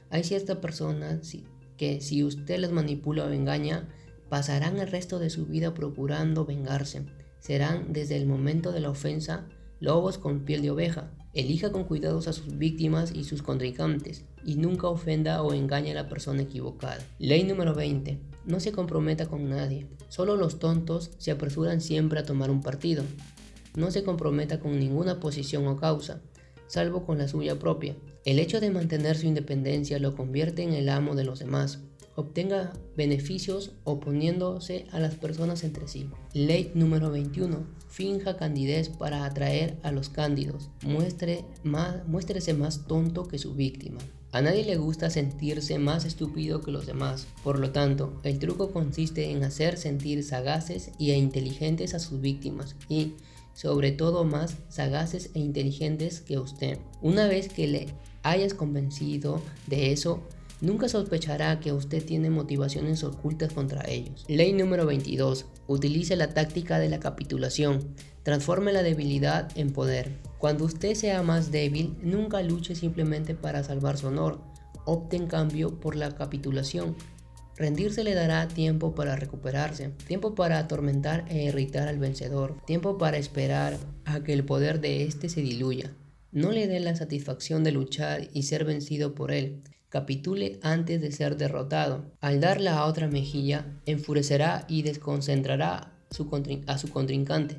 Hay 0.09 0.23
ciertas 0.23 0.57
personas 0.57 1.35
que 1.75 2.01
si 2.01 2.23
usted 2.23 2.59
las 2.59 2.71
manipula 2.71 3.25
o 3.25 3.31
engaña, 3.31 3.89
pasarán 4.29 4.77
el 4.77 4.87
resto 4.87 5.19
de 5.19 5.29
su 5.29 5.45
vida 5.45 5.73
procurando 5.73 6.45
vengarse. 6.45 7.03
Serán 7.39 7.93
desde 7.93 8.17
el 8.17 8.25
momento 8.25 8.71
de 8.71 8.79
la 8.79 8.89
ofensa 8.89 9.47
lobos 9.79 10.17
con 10.17 10.45
piel 10.45 10.61
de 10.61 10.71
oveja. 10.71 11.11
Elija 11.38 11.72
con 11.72 11.84
cuidados 11.84 12.27
a 12.27 12.34
sus 12.34 12.58
víctimas 12.58 13.12
y 13.13 13.24
sus 13.24 13.44
contrincantes 13.44 14.25
y 14.44 14.56
nunca 14.56 14.88
ofenda 14.88 15.44
o 15.44 15.53
engañe 15.53 15.91
a 15.91 15.94
la 15.94 16.10
persona 16.10 16.41
equivocada. 16.41 16.98
Ley 17.20 17.44
número 17.44 17.75
20. 17.75 18.17
No 18.48 18.60
se 18.60 18.72
comprometa 18.72 19.27
con 19.27 19.48
nadie. 19.48 19.86
Solo 20.10 20.36
los 20.36 20.58
tontos 20.58 21.12
se 21.20 21.29
apresuran 21.29 21.79
siempre 21.79 22.20
a 22.20 22.25
tomar 22.25 22.50
un 22.50 22.63
partido. 22.63 23.03
No 23.75 23.91
se 23.91 24.03
comprometa 24.03 24.60
con 24.60 24.79
ninguna 24.79 25.20
posición 25.20 25.67
o 25.67 25.77
causa, 25.77 26.22
salvo 26.65 27.06
con 27.06 27.20
la 27.20 27.27
suya 27.27 27.60
propia. 27.60 27.96
El 28.25 28.39
hecho 28.39 28.60
de 28.60 28.72
mantener 28.72 29.15
su 29.15 29.27
independencia 29.27 30.00
lo 30.00 30.15
convierte 30.15 30.63
en 30.63 30.74
el 30.74 30.89
amo 30.89 31.13
de 31.13 31.24
los 31.24 31.38
demás 31.38 31.84
obtenga 32.17 32.74
beneficios 32.95 33.74
oponiéndose 33.83 34.88
a 34.91 35.00
las 35.00 35.13
personas 35.13 35.63
entre 35.63 35.88
sí. 35.88 36.09
Ley 36.33 36.71
número 36.74 37.12
21. 37.12 37.63
Finja 37.89 38.38
candidez 38.38 38.89
para 38.89 39.24
atraer 39.24 39.77
a 39.83 39.91
los 39.91 40.09
cándidos. 40.09 40.71
Muéstrese 40.81 42.53
más 42.55 42.88
tonto 42.88 43.27
que 43.27 43.38
su 43.38 43.53
víctima. 43.53 44.00
A 44.31 44.41
nadie 44.41 44.65
le 44.65 44.77
gusta 44.77 45.12
sentirse 45.12 45.77
más 45.77 46.05
estúpido 46.05 46.62
que 46.62 46.71
los 46.71 46.88
demás. 46.88 47.27
Por 47.43 47.59
lo 47.59 47.69
tanto, 47.69 48.19
el 48.24 48.39
truco 48.39 48.71
consiste 48.71 49.29
en 49.29 49.43
hacer 49.43 49.77
sentir 49.77 50.24
sagaces 50.24 50.91
e 51.00 51.15
inteligentes 51.15 51.93
a 51.93 52.00
sus 52.00 52.19
víctimas 52.19 52.75
y, 52.89 53.13
sobre 53.53 53.91
todo, 53.91 54.24
más 54.24 54.57
sagaces 54.69 55.29
e 55.36 55.39
inteligentes 55.39 56.21
que 56.21 56.39
usted. 56.39 56.79
Una 57.03 57.27
vez 57.27 57.47
que 57.47 57.67
le 57.67 57.88
hayas 58.24 58.55
convencido 58.55 59.39
de 59.67 59.91
eso, 59.91 60.24
Nunca 60.59 60.89
sospechará 60.89 61.59
que 61.59 61.71
usted 61.71 62.03
tiene 62.03 62.31
motivaciones 62.31 63.03
ocultas 63.03 63.53
contra 63.53 63.87
ellos. 63.87 64.25
Ley 64.27 64.53
número 64.53 64.87
22. 64.87 65.45
Utilice 65.67 66.15
la 66.15 66.33
táctica 66.33 66.79
de 66.79 66.89
la 66.89 66.99
capitulación. 66.99 67.93
Transforme 68.23 68.73
la 68.73 68.81
debilidad 68.81 69.51
en 69.55 69.71
poder. 69.71 70.17
Cuando 70.39 70.65
usted 70.65 70.95
sea 70.95 71.21
más 71.21 71.51
débil, 71.51 71.95
nunca 72.01 72.41
luche 72.41 72.73
simplemente 72.73 73.35
para 73.35 73.63
salvar 73.63 73.97
su 73.97 74.07
honor. 74.07 74.41
Opte 74.85 75.15
en 75.15 75.27
cambio 75.27 75.79
por 75.79 75.95
la 75.95 76.15
capitulación. 76.15 76.95
Rendirse 77.55 78.03
le 78.03 78.15
dará 78.15 78.47
tiempo 78.47 78.95
para 78.95 79.15
recuperarse, 79.15 79.89
tiempo 80.07 80.33
para 80.33 80.59
atormentar 80.59 81.25
e 81.27 81.45
irritar 81.45 81.87
al 81.87 81.97
vencedor, 81.99 82.55
tiempo 82.65 82.97
para 82.97 83.17
esperar 83.17 83.77
a 84.05 84.23
que 84.23 84.33
el 84.33 84.43
poder 84.43 84.79
de 84.79 85.03
éste 85.03 85.27
se 85.29 85.41
diluya. 85.41 85.91
No 86.31 86.51
le 86.51 86.67
dé 86.67 86.79
la 86.79 86.96
satisfacción 86.96 87.63
de 87.63 87.72
luchar 87.72 88.29
y 88.34 88.43
ser 88.43 88.65
vencido 88.65 89.15
por 89.15 89.31
él 89.31 89.62
capitule 89.89 90.60
antes 90.63 91.01
de 91.01 91.12
ser 91.12 91.38
derrotado. 91.38 92.12
Al 92.19 92.41
dar 92.41 92.62
la 92.62 92.86
otra 92.86 93.07
mejilla, 93.07 93.79
enfurecerá 93.86 94.65
y 94.67 94.81
desconcentrará 94.81 95.93
a 96.67 96.77
su 96.77 96.89
contrincante. 96.89 97.57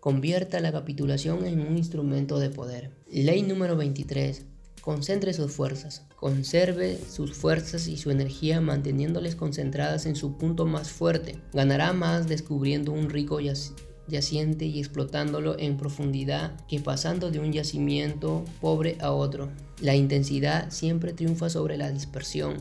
Convierta 0.00 0.60
la 0.60 0.72
capitulación 0.72 1.44
en 1.46 1.60
un 1.60 1.76
instrumento 1.76 2.38
de 2.38 2.50
poder. 2.50 2.90
Ley 3.10 3.42
número 3.42 3.76
23. 3.76 4.44
Concentre 4.80 5.32
sus 5.32 5.52
fuerzas. 5.52 6.06
Conserve 6.16 6.98
sus 7.10 7.34
fuerzas 7.34 7.88
y 7.88 7.96
su 7.96 8.10
energía 8.10 8.60
manteniéndoles 8.60 9.34
concentradas 9.34 10.06
en 10.06 10.16
su 10.16 10.36
punto 10.38 10.66
más 10.66 10.88
fuerte. 10.90 11.36
Ganará 11.52 11.92
más 11.92 12.28
descubriendo 12.28 12.92
un 12.92 13.10
rico 13.10 13.40
yaciente 14.08 14.66
y 14.66 14.78
explotándolo 14.78 15.58
en 15.58 15.76
profundidad 15.76 16.56
que 16.66 16.80
pasando 16.80 17.30
de 17.30 17.38
un 17.38 17.52
yacimiento 17.52 18.44
pobre 18.60 18.96
a 19.00 19.12
otro. 19.12 19.50
La 19.80 19.94
intensidad 19.94 20.70
siempre 20.70 21.12
triunfa 21.12 21.50
sobre 21.50 21.76
la 21.76 21.90
dispersión. 21.90 22.56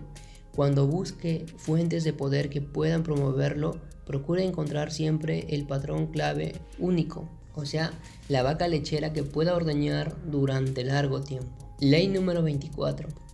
Cuando 0.56 0.88
busque 0.88 1.46
fuentes 1.58 2.04
de 2.04 2.13
poder 2.13 2.50
que 2.50 2.62
puedan 2.62 3.04
promoverlo, 3.04 3.80
procure 4.06 4.44
encontrar 4.44 4.92
siempre 4.92 5.46
el 5.50 5.66
patrón 5.66 6.08
clave 6.08 6.56
único, 6.80 7.30
o 7.56 7.66
sea, 7.66 7.92
la 8.30 8.44
vaca 8.44 8.68
lechera 8.68 9.13
que 9.13 9.24
pueda 9.24 9.56
ordeñar 9.56 10.16
durante 10.30 10.84
largo 10.84 11.22
tiempo. 11.22 11.51
Ley 11.80 12.08
número 12.08 12.42
24 12.44 13.26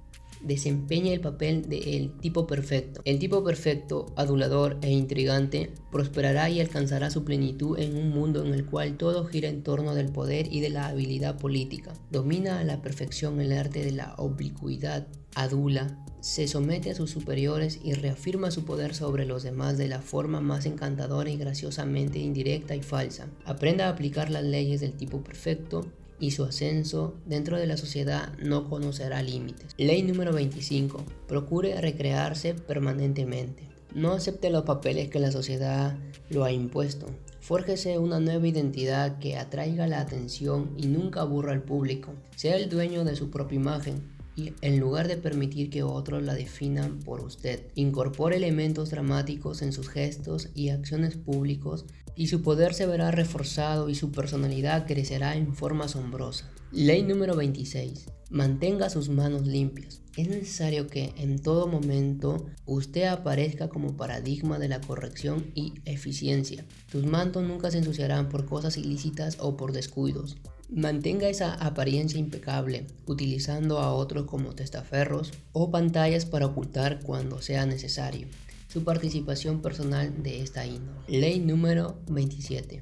desempeña 0.43 1.13
el 1.13 1.21
papel 1.21 1.67
del 1.69 2.11
tipo 2.19 2.47
perfecto. 2.47 3.01
El 3.05 3.19
tipo 3.19 3.43
perfecto, 3.43 4.13
adulador 4.15 4.77
e 4.81 4.91
intrigante, 4.91 5.71
prosperará 5.91 6.49
y 6.49 6.59
alcanzará 6.59 7.09
su 7.09 7.23
plenitud 7.23 7.79
en 7.79 7.95
un 7.97 8.09
mundo 8.09 8.45
en 8.45 8.53
el 8.53 8.65
cual 8.65 8.97
todo 8.97 9.25
gira 9.25 9.49
en 9.49 9.63
torno 9.63 9.95
del 9.95 10.11
poder 10.11 10.51
y 10.51 10.59
de 10.59 10.69
la 10.69 10.87
habilidad 10.87 11.37
política. 11.37 11.93
Domina 12.11 12.59
a 12.59 12.63
la 12.63 12.81
perfección 12.81 13.39
el 13.39 13.53
arte 13.53 13.83
de 13.83 13.91
la 13.91 14.13
oblicuidad, 14.17 15.07
adula, 15.35 15.99
se 16.21 16.47
somete 16.47 16.91
a 16.91 16.95
sus 16.95 17.11
superiores 17.11 17.79
y 17.83 17.93
reafirma 17.93 18.49
su 18.49 18.63
poder 18.63 18.95
sobre 18.95 19.25
los 19.25 19.43
demás 19.43 19.77
de 19.77 19.89
la 19.89 20.01
forma 20.01 20.39
más 20.39 20.65
encantadora 20.65 21.29
y 21.29 21.35
graciosamente 21.35 22.19
indirecta 22.19 22.75
y 22.75 22.81
falsa. 22.81 23.27
Aprenda 23.43 23.87
a 23.87 23.89
aplicar 23.89 24.29
las 24.29 24.43
leyes 24.43 24.79
del 24.79 24.93
tipo 24.93 25.21
perfecto 25.21 25.85
y 26.23 26.31
su 26.31 26.45
ascenso 26.45 27.15
dentro 27.25 27.57
de 27.57 27.67
la 27.67 27.75
sociedad 27.75 28.31
no 28.39 28.69
conocerá 28.69 29.21
límites. 29.21 29.73
Ley 29.77 30.03
número 30.03 30.31
25. 30.31 31.03
Procure 31.27 31.81
recrearse 31.81 32.53
permanentemente. 32.53 33.67
No 33.93 34.13
acepte 34.13 34.49
los 34.49 34.63
papeles 34.63 35.09
que 35.09 35.19
la 35.19 35.33
sociedad 35.33 35.97
lo 36.29 36.45
ha 36.45 36.51
impuesto. 36.53 37.07
Fórjese 37.41 37.97
una 37.97 38.21
nueva 38.21 38.47
identidad 38.47 39.19
que 39.19 39.35
atraiga 39.35 39.85
la 39.85 39.99
atención 39.99 40.73
y 40.77 40.87
nunca 40.87 41.19
aburra 41.19 41.51
al 41.51 41.61
público. 41.61 42.13
Sea 42.37 42.55
el 42.55 42.69
dueño 42.69 43.03
de 43.03 43.17
su 43.17 43.29
propia 43.29 43.57
imagen 43.57 44.12
en 44.35 44.79
lugar 44.79 45.07
de 45.07 45.17
permitir 45.17 45.69
que 45.69 45.83
otros 45.83 46.23
la 46.23 46.33
definan 46.33 46.99
por 46.99 47.21
usted, 47.21 47.67
incorpore 47.75 48.37
elementos 48.37 48.89
dramáticos 48.89 49.61
en 49.61 49.73
sus 49.73 49.89
gestos 49.89 50.49
y 50.55 50.69
acciones 50.69 51.15
públicos 51.15 51.85
y 52.15 52.27
su 52.27 52.41
poder 52.41 52.73
se 52.73 52.85
verá 52.85 53.11
reforzado 53.11 53.89
y 53.89 53.95
su 53.95 54.11
personalidad 54.11 54.85
crecerá 54.85 55.35
en 55.35 55.53
forma 55.55 55.85
asombrosa. 55.85 56.49
Ley 56.71 57.03
número 57.03 57.35
26. 57.35 58.05
Mantenga 58.29 58.89
sus 58.89 59.09
manos 59.09 59.45
limpias. 59.45 60.01
Es 60.17 60.27
necesario 60.27 60.87
que 60.87 61.13
en 61.17 61.39
todo 61.39 61.67
momento 61.67 62.47
usted 62.65 63.05
aparezca 63.05 63.69
como 63.69 63.95
paradigma 63.95 64.57
de 64.57 64.69
la 64.69 64.81
corrección 64.81 65.51
y 65.53 65.73
eficiencia. 65.85 66.65
Tus 66.91 67.05
mantos 67.05 67.43
nunca 67.43 67.69
se 67.69 67.79
ensuciarán 67.79 68.29
por 68.29 68.45
cosas 68.45 68.77
ilícitas 68.77 69.37
o 69.39 69.55
por 69.55 69.71
descuidos. 69.71 70.37
Mantenga 70.69 71.27
esa 71.27 71.53
apariencia 71.53 72.19
impecable, 72.19 72.87
utilizando 73.05 73.79
a 73.79 73.93
otros 73.93 74.25
como 74.25 74.55
testaferros 74.55 75.31
o 75.51 75.71
pantallas 75.71 76.25
para 76.25 76.47
ocultar 76.47 77.01
cuando 77.01 77.41
sea 77.41 77.65
necesario 77.65 78.27
su 78.73 78.83
participación 78.83 79.61
personal 79.61 80.23
de 80.23 80.41
esta 80.41 80.65
índole. 80.65 80.97
Ley 81.07 81.39
número 81.39 81.99
27. 82.07 82.81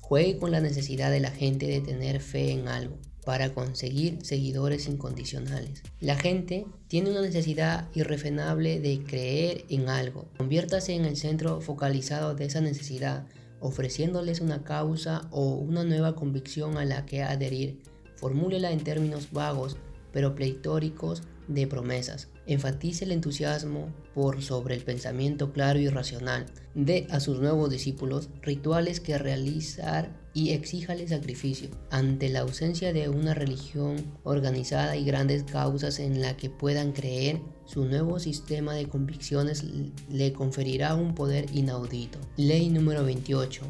Juegue 0.00 0.36
con 0.36 0.50
la 0.50 0.60
necesidad 0.60 1.12
de 1.12 1.20
la 1.20 1.30
gente 1.30 1.66
de 1.66 1.80
tener 1.80 2.20
fe 2.20 2.50
en 2.50 2.66
algo 2.66 2.98
para 3.24 3.52
conseguir 3.54 4.18
seguidores 4.22 4.88
incondicionales. 4.88 5.82
La 6.00 6.16
gente 6.16 6.66
tiene 6.88 7.10
una 7.10 7.20
necesidad 7.20 7.88
irrefrenable 7.94 8.80
de 8.80 9.04
creer 9.04 9.64
en 9.68 9.90
algo. 9.90 10.28
Conviértase 10.38 10.94
en 10.94 11.04
el 11.04 11.16
centro 11.16 11.60
focalizado 11.60 12.34
de 12.34 12.46
esa 12.46 12.60
necesidad, 12.60 13.26
ofreciéndoles 13.60 14.40
una 14.40 14.62
causa 14.62 15.28
o 15.30 15.54
una 15.54 15.84
nueva 15.84 16.14
convicción 16.14 16.78
a 16.78 16.84
la 16.84 17.06
que 17.06 17.22
adherir. 17.22 17.80
Formúlela 18.16 18.72
en 18.72 18.82
términos 18.82 19.32
vagos 19.32 19.76
pero 20.12 20.34
pleitóricos 20.34 21.22
de 21.48 21.66
promesas. 21.66 22.28
Enfatice 22.48 23.04
el 23.04 23.12
entusiasmo 23.12 23.92
por 24.14 24.42
sobre 24.42 24.74
el 24.74 24.80
pensamiento 24.80 25.52
claro 25.52 25.80
y 25.80 25.88
racional. 25.88 26.46
Dé 26.74 27.06
a 27.10 27.20
sus 27.20 27.40
nuevos 27.40 27.68
discípulos 27.68 28.30
rituales 28.40 29.00
que 29.00 29.18
realizar 29.18 30.16
y 30.32 30.52
exíjale 30.52 31.06
sacrificio. 31.06 31.68
Ante 31.90 32.30
la 32.30 32.40
ausencia 32.40 32.94
de 32.94 33.10
una 33.10 33.34
religión 33.34 33.96
organizada 34.24 34.96
y 34.96 35.04
grandes 35.04 35.42
causas 35.42 35.98
en 35.98 36.22
la 36.22 36.38
que 36.38 36.48
puedan 36.48 36.92
creer, 36.92 37.42
su 37.66 37.84
nuevo 37.84 38.18
sistema 38.18 38.72
de 38.72 38.88
convicciones 38.88 39.64
le 40.08 40.32
conferirá 40.32 40.94
un 40.94 41.14
poder 41.14 41.54
inaudito. 41.54 42.18
Ley 42.38 42.70
número 42.70 43.04
28. 43.04 43.60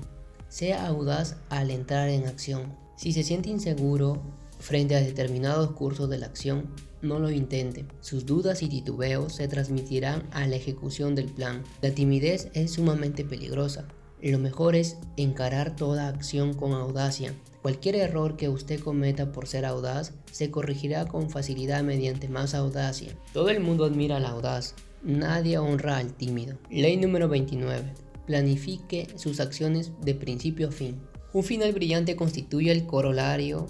Sea 0.49 0.87
audaz 0.87 1.37
al 1.49 1.73
entrar 1.73 2.11
en 2.11 2.29
acción. 2.29 2.77
Si 2.97 3.13
se 3.13 3.25
siente 3.25 3.51
inseguro 3.51 4.23
frente 4.61 4.95
a 4.95 5.01
determinados 5.01 5.73
cursos 5.73 6.09
de 6.09 6.19
la 6.19 6.27
acción, 6.27 6.69
no 7.02 7.19
lo 7.19 7.31
intente. 7.31 7.85
Sus 8.00 8.26
dudas 8.26 8.62
y 8.62 8.69
titubeos 8.69 9.35
se 9.35 9.49
transmitirán 9.49 10.28
a 10.33 10.47
la 10.47 10.57
ejecución 10.57 11.14
del 11.14 11.26
plan. 11.26 11.62
La 11.83 11.90
timidez 11.90 12.50
es 12.55 12.73
sumamente 12.73 13.25
peligrosa. 13.25 13.88
Lo 14.21 14.38
mejor 14.38 14.75
es 14.75 14.97
encarar 15.17 15.76
toda 15.76 16.09
acción 16.09 16.55
con 16.55 16.73
audacia. 16.73 17.33
Cualquier 17.62 17.97
error 17.97 18.37
que 18.37 18.49
usted 18.49 18.81
cometa 18.81 19.31
por 19.31 19.47
ser 19.47 19.64
audaz 19.64 20.12
se 20.33 20.50
corregirá 20.50 21.07
con 21.07 21.31
facilidad 21.31 21.83
mediante 21.85 22.28
más 22.28 22.55
audacia. 22.55 23.17
Todo 23.33 23.50
el 23.50 23.61
mundo 23.61 23.85
admira 23.85 24.19
la 24.19 24.31
audaz. 24.31 24.75
Nadie 25.02 25.59
honra 25.59 25.99
al 25.99 26.14
tímido. 26.14 26.59
Ley 26.71 26.97
número 26.97 27.28
29. 27.28 27.95
Planifique 28.26 29.07
sus 29.17 29.38
acciones 29.38 29.93
de 30.02 30.14
principio 30.14 30.69
a 30.69 30.73
fin. 30.73 31.00
Un 31.33 31.45
final 31.45 31.73
brillante 31.73 32.17
constituye 32.17 32.73
el 32.73 32.87
corolario 32.87 33.67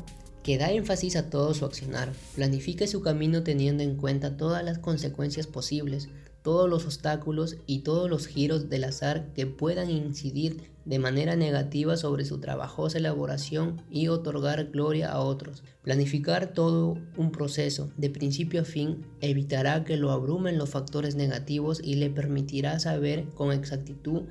que 0.49 0.57
da 0.57 0.73
énfasis 0.73 1.15
a 1.17 1.29
todo 1.29 1.53
su 1.53 1.67
accionar. 1.67 2.11
Planifique 2.35 2.87
su 2.87 3.03
camino 3.03 3.43
teniendo 3.43 3.83
en 3.83 3.97
cuenta 3.97 4.39
todas 4.39 4.65
las 4.65 4.79
consecuencias 4.79 5.47
posibles, 5.47 6.09
todos 6.41 6.71
los 6.71 6.87
obstáculos 6.87 7.59
y 7.67 7.81
todos 7.81 8.09
los 8.09 8.27
giros 8.27 8.71
del 8.71 8.85
azar 8.85 9.35
que 9.35 9.47
puedan 9.47 9.91
incidir 9.91 10.63
de 10.87 10.99
manera 10.99 11.37
negativa 11.37 11.99
sobre 11.99 12.25
su 12.25 12.41
trabajosa 12.41 12.97
elaboración 12.97 13.83
y 13.91 14.09
otorgar 14.09 14.71
gloria 14.71 15.13
a 15.13 15.21
otros. 15.21 15.65
Planificar 15.83 16.55
todo 16.55 16.97
un 17.19 17.31
proceso 17.31 17.91
de 17.99 18.09
principio 18.09 18.63
a 18.63 18.65
fin 18.65 19.05
evitará 19.21 19.85
que 19.85 19.99
lo 19.99 20.13
abrumen 20.13 20.57
los 20.57 20.71
factores 20.71 21.15
negativos 21.15 21.79
y 21.85 21.97
le 21.97 22.09
permitirá 22.09 22.81
saber 22.81 23.27
con 23.35 23.53
exactitud 23.53 24.23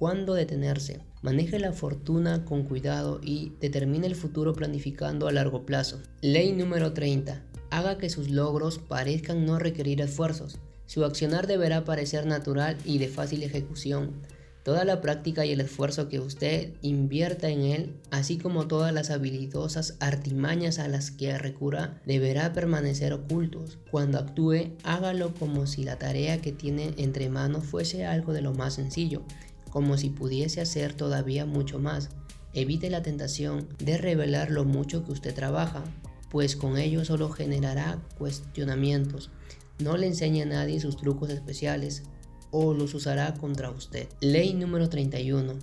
cuándo 0.00 0.32
detenerse. 0.32 1.02
Maneje 1.20 1.58
la 1.58 1.74
fortuna 1.74 2.46
con 2.46 2.62
cuidado 2.62 3.20
y 3.22 3.52
determine 3.60 4.06
el 4.06 4.16
futuro 4.16 4.54
planificando 4.54 5.28
a 5.28 5.32
largo 5.32 5.66
plazo. 5.66 6.00
Ley 6.22 6.52
número 6.52 6.94
30. 6.94 7.44
Haga 7.70 7.98
que 7.98 8.08
sus 8.08 8.30
logros 8.30 8.78
parezcan 8.78 9.44
no 9.44 9.58
requerir 9.58 10.00
esfuerzos. 10.00 10.58
Su 10.86 11.04
accionar 11.04 11.46
deberá 11.46 11.84
parecer 11.84 12.24
natural 12.24 12.78
y 12.86 12.96
de 12.96 13.08
fácil 13.08 13.42
ejecución. 13.42 14.22
Toda 14.62 14.84
la 14.84 15.02
práctica 15.02 15.44
y 15.44 15.52
el 15.52 15.60
esfuerzo 15.60 16.08
que 16.08 16.20
usted 16.20 16.74
invierta 16.80 17.48
en 17.48 17.62
él, 17.62 17.96
así 18.10 18.38
como 18.38 18.68
todas 18.68 18.92
las 18.92 19.10
habilidosas 19.10 19.96
artimañas 20.00 20.78
a 20.78 20.88
las 20.88 21.10
que 21.10 21.36
recurra, 21.36 22.00
deberá 22.06 22.52
permanecer 22.52 23.12
ocultos. 23.12 23.78
Cuando 23.90 24.18
actúe, 24.18 24.76
hágalo 24.82 25.34
como 25.34 25.66
si 25.66 25.84
la 25.84 25.98
tarea 25.98 26.40
que 26.40 26.52
tiene 26.52 26.94
entre 26.96 27.30
manos 27.30 27.64
fuese 27.64 28.04
algo 28.04 28.34
de 28.34 28.42
lo 28.42 28.52
más 28.52 28.74
sencillo, 28.74 29.24
como 29.70 29.96
si 29.96 30.10
pudiese 30.10 30.60
hacer 30.60 30.94
todavía 30.94 31.46
mucho 31.46 31.78
más. 31.78 32.10
Evite 32.52 32.90
la 32.90 33.02
tentación 33.02 33.68
de 33.78 33.96
revelar 33.96 34.50
lo 34.50 34.64
mucho 34.64 35.04
que 35.04 35.12
usted 35.12 35.34
trabaja, 35.34 35.84
pues 36.30 36.56
con 36.56 36.76
ello 36.76 37.04
solo 37.04 37.30
generará 37.30 38.02
cuestionamientos 38.18 39.30
no 39.80 39.96
le 39.96 40.06
enseñe 40.06 40.42
a 40.42 40.46
nadie 40.46 40.78
sus 40.78 40.96
trucos 40.96 41.30
especiales 41.30 42.02
o 42.50 42.74
los 42.74 42.94
usará 42.94 43.32
contra 43.34 43.70
usted. 43.70 44.08
Ley 44.20 44.52
número 44.52 44.88
31. 44.88 45.54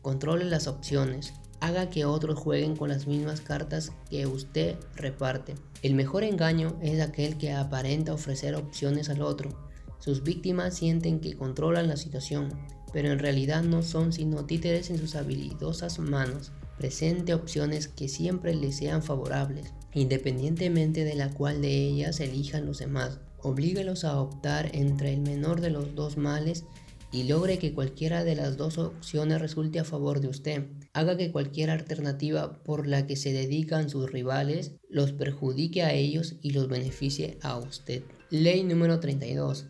Controle 0.00 0.46
las 0.46 0.66
opciones. 0.66 1.34
Haga 1.60 1.90
que 1.90 2.04
otros 2.04 2.38
jueguen 2.38 2.76
con 2.76 2.88
las 2.88 3.06
mismas 3.06 3.40
cartas 3.40 3.92
que 4.08 4.26
usted 4.26 4.76
reparte. 4.94 5.54
El 5.82 5.94
mejor 5.94 6.24
engaño 6.24 6.78
es 6.80 7.00
aquel 7.00 7.36
que 7.36 7.52
aparenta 7.52 8.14
ofrecer 8.14 8.54
opciones 8.54 9.08
al 9.08 9.22
otro. 9.22 9.50
Sus 9.98 10.22
víctimas 10.22 10.74
sienten 10.74 11.20
que 11.20 11.36
controlan 11.36 11.88
la 11.88 11.96
situación, 11.96 12.50
pero 12.96 13.12
en 13.12 13.18
realidad 13.18 13.62
no 13.62 13.82
son 13.82 14.10
sino 14.10 14.46
títeres 14.46 14.88
en 14.88 14.96
sus 14.96 15.16
habilidosas 15.16 15.98
manos. 15.98 16.52
Presente 16.78 17.34
opciones 17.34 17.88
que 17.88 18.08
siempre 18.08 18.54
le 18.54 18.72
sean 18.72 19.02
favorables, 19.02 19.74
independientemente 19.92 21.04
de 21.04 21.14
la 21.14 21.28
cual 21.28 21.60
de 21.60 21.76
ellas 21.76 22.20
elijan 22.20 22.64
los 22.64 22.78
demás 22.78 23.20
oblíguelos 23.42 24.04
a 24.04 24.18
optar 24.18 24.70
entre 24.72 25.12
el 25.12 25.20
menor 25.20 25.60
de 25.60 25.68
los 25.68 25.94
dos 25.94 26.16
males 26.16 26.64
y 27.12 27.24
logre 27.24 27.58
que 27.58 27.74
cualquiera 27.74 28.24
de 28.24 28.34
las 28.34 28.56
dos 28.56 28.78
opciones 28.78 29.42
resulte 29.42 29.78
a 29.78 29.84
favor 29.84 30.20
de 30.20 30.28
usted. 30.28 30.64
Haga 30.94 31.18
que 31.18 31.32
cualquier 31.32 31.68
alternativa 31.68 32.62
por 32.64 32.86
la 32.86 33.06
que 33.06 33.16
se 33.16 33.34
dedican 33.34 33.90
sus 33.90 34.10
rivales 34.10 34.76
los 34.88 35.12
perjudique 35.12 35.82
a 35.82 35.92
ellos 35.92 36.36
y 36.40 36.52
los 36.52 36.66
beneficie 36.66 37.36
a 37.42 37.58
usted. 37.58 38.04
Ley 38.30 38.64
número 38.64 39.00
32. 39.00 39.66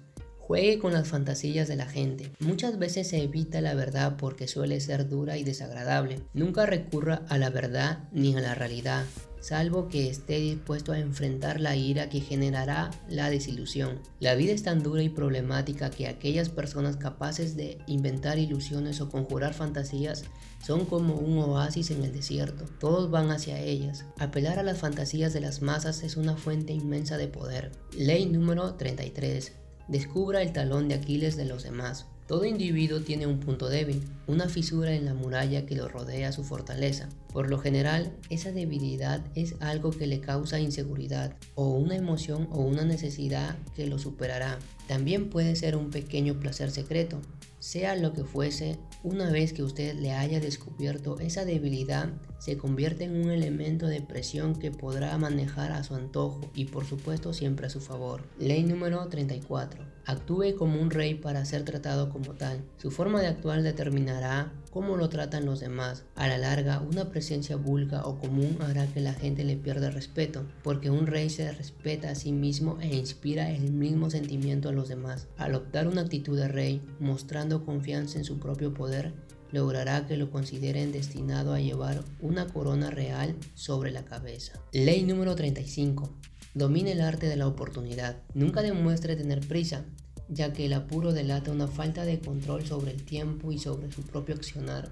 Juegue 0.47 0.79
con 0.79 0.93
las 0.93 1.09
fantasías 1.09 1.67
de 1.67 1.75
la 1.75 1.87
gente. 1.87 2.31
Muchas 2.39 2.79
veces 2.79 3.09
se 3.09 3.21
evita 3.21 3.61
la 3.61 3.75
verdad 3.75 4.17
porque 4.17 4.47
suele 4.47 4.79
ser 4.79 5.09
dura 5.09 5.37
y 5.39 5.43
desagradable. 5.43 6.21
Nunca 6.35 6.67
recurra 6.67 7.23
a 7.29 7.37
la 7.37 7.51
verdad 7.51 8.05
ni 8.13 8.37
a 8.37 8.41
la 8.41 8.55
realidad 8.55 9.05
salvo 9.47 9.89
que 9.89 10.09
esté 10.09 10.41
dispuesto 10.41 10.91
a 10.91 10.99
enfrentar 10.99 11.61
la 11.61 11.77
ira 11.77 12.09
que 12.09 12.21
generará 12.21 12.91
la 13.09 13.31
desilusión. 13.31 14.01
La 14.19 14.35
vida 14.35 14.53
es 14.53 14.65
tan 14.65 14.83
dura 14.83 15.05
y 15.05 15.09
problemática 15.09 15.91
que 15.91 16.09
aquellas 16.09 16.49
personas 16.49 16.97
capaces 16.97 17.57
de 17.57 17.79
inventar 17.87 18.41
ilusiones 18.41 19.01
o 19.01 19.09
conjurar 19.09 19.55
fantasías 19.55 20.25
son 20.65 20.85
como 20.85 21.15
un 21.15 21.39
oasis 21.39 21.93
en 21.93 22.03
el 22.03 22.13
desierto. 22.13 22.65
Todos 22.81 23.09
van 23.09 23.31
hacia 23.31 23.61
ellas. 23.61 24.05
Apelar 24.19 24.59
a 24.59 24.65
las 24.65 24.79
fantasías 24.79 25.33
de 25.33 25.41
las 25.41 25.63
masas 25.63 26.03
es 26.03 26.17
una 26.17 26.37
fuente 26.37 26.73
inmensa 26.73 27.17
de 27.17 27.29
poder. 27.29 27.71
Ley 27.97 28.27
número 28.27 28.75
33. 28.75 29.53
Descubra 29.89 30.43
el 30.43 30.53
talón 30.53 30.89
de 30.89 30.97
Aquiles 30.97 31.37
de 31.37 31.45
los 31.45 31.63
demás. 31.63 32.07
Todo 32.27 32.45
individuo 32.45 33.03
tiene 33.03 33.29
un 33.29 33.39
punto 33.39 33.69
débil, 33.69 34.03
una 34.27 34.49
fisura 34.49 34.93
en 34.93 35.05
la 35.05 35.15
muralla 35.15 35.65
que 35.65 35.77
lo 35.77 35.87
rodea 35.87 36.33
su 36.33 36.43
fortaleza. 36.43 37.09
Por 37.33 37.49
lo 37.49 37.59
general, 37.61 38.13
esa 38.29 38.51
debilidad 38.51 39.25
es 39.37 39.55
algo 39.61 39.93
que 39.93 40.09
le 40.09 40.21
causa 40.21 40.59
inseguridad 40.59 41.37
o 41.55 41.69
una 41.69 41.95
emoción 41.95 42.49
o 42.51 42.63
una 42.63 42.85
necesidad 42.85 43.57
que 43.77 43.87
lo 43.87 44.01
superará. 44.01 44.59
También 44.89 45.31
puede 45.31 45.55
ser 45.55 45.77
un 45.77 45.91
pequeño 45.91 46.41
placer 46.41 46.73
secreto. 46.73 47.21
Sea 47.67 47.97
lo 47.97 48.13
que 48.13 48.23
fuese, 48.23 48.79
una 49.03 49.29
vez 49.33 49.53
que 49.53 49.65
usted 49.65 49.97
le 49.97 50.13
haya 50.13 50.39
descubierto 50.39 51.19
esa 51.19 51.45
debilidad, 51.45 52.11
se 52.39 52.57
convierte 52.57 53.03
en 53.03 53.17
un 53.17 53.29
elemento 53.29 53.89
de 53.89 54.01
presión 54.01 54.55
que 54.55 54.71
podrá 54.71 55.19
manejar 55.19 55.73
a 55.73 55.83
su 55.83 55.97
antojo 55.97 56.49
y 56.55 56.67
por 56.67 56.85
supuesto 56.85 57.33
siempre 57.33 57.67
a 57.67 57.71
su 57.71 57.81
favor. 57.81 58.23
Ley 58.39 58.63
número 58.63 59.05
34. 59.09 59.83
Actúe 60.05 60.55
como 60.57 60.81
un 60.81 60.91
rey 60.93 61.15
para 61.15 61.45
ser 61.45 61.65
tratado 61.65 62.11
como 62.11 62.35
tal. 62.35 62.63
Su 62.77 62.93
forma 62.93 63.21
de 63.21 63.27
actuar 63.27 63.63
determinará 63.63 64.53
cómo 64.71 64.97
lo 64.97 65.09
tratan 65.09 65.47
los 65.47 65.59
demás. 65.59 66.05
A 66.15 66.29
la 66.29 66.39
larga, 66.39 66.81
una 66.81 67.11
presencia 67.11 67.57
vulga 67.57 68.05
o 68.07 68.19
común 68.19 68.59
hará 68.61 68.87
que 68.87 69.01
la 69.01 69.15
gente 69.15 69.43
le 69.43 69.57
pierda 69.57 69.91
respeto, 69.91 70.45
porque 70.63 70.91
un 70.91 71.07
rey 71.09 71.29
se 71.31 71.51
respeta 71.51 72.11
a 72.11 72.15
sí 72.15 72.31
mismo 72.31 72.79
e 72.81 72.95
inspira 72.95 73.51
el 73.51 73.73
mismo 73.73 74.11
sentimiento 74.11 74.69
a 74.69 74.73
los 74.73 74.89
demás. 74.89 75.27
Al 75.39 75.55
optar 75.57 75.89
una 75.89 76.03
actitud 76.03 76.37
de 76.37 76.47
rey, 76.47 76.83
mostrando 77.01 77.56
confianza 77.65 78.19
en 78.19 78.25
su 78.25 78.39
propio 78.39 78.75
poder, 78.75 79.15
logrará 79.53 80.07
que 80.07 80.17
lo 80.17 80.31
consideren 80.31 80.93
destinado 80.93 81.53
a 81.53 81.61
llevar 81.61 82.05
una 82.21 82.47
corona 82.49 82.91
real 82.91 83.37
sobre 83.55 83.91
la 83.91 84.05
cabeza. 84.05 84.61
Ley 84.73 85.03
número 85.03 85.35
35. 85.35 86.11
Domine 86.55 86.93
el 86.93 87.01
arte 87.01 87.27
de 87.27 87.37
la 87.37 87.47
oportunidad. 87.47 88.23
Nunca 88.35 88.63
demuestre 88.63 89.17
tener 89.17 89.47
prisa, 89.47 89.85
ya 90.29 90.53
que 90.53 90.67
el 90.67 90.73
apuro 90.73 91.13
delata 91.13 91.53
una 91.53 91.69
falta 91.69 92.05
de 92.05 92.19
control 92.19 92.65
sobre 92.67 92.93
el 92.93 93.05
tiempo 93.05 93.53
y 93.53 93.59
sobre 93.59 93.93
su 93.93 94.03
propio 94.03 94.35
accionar. 94.35 94.91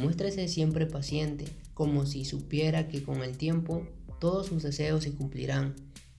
Muéstrese 0.00 0.48
siempre 0.48 0.86
paciente, 0.86 1.46
como 1.74 2.06
si 2.06 2.24
supiera 2.24 2.88
que 2.88 3.02
con 3.02 3.22
el 3.22 3.36
tiempo 3.36 3.86
todos 4.20 4.46
sus 4.46 4.62
deseos 4.62 5.02
se 5.02 5.12
cumplirán. 5.12 5.74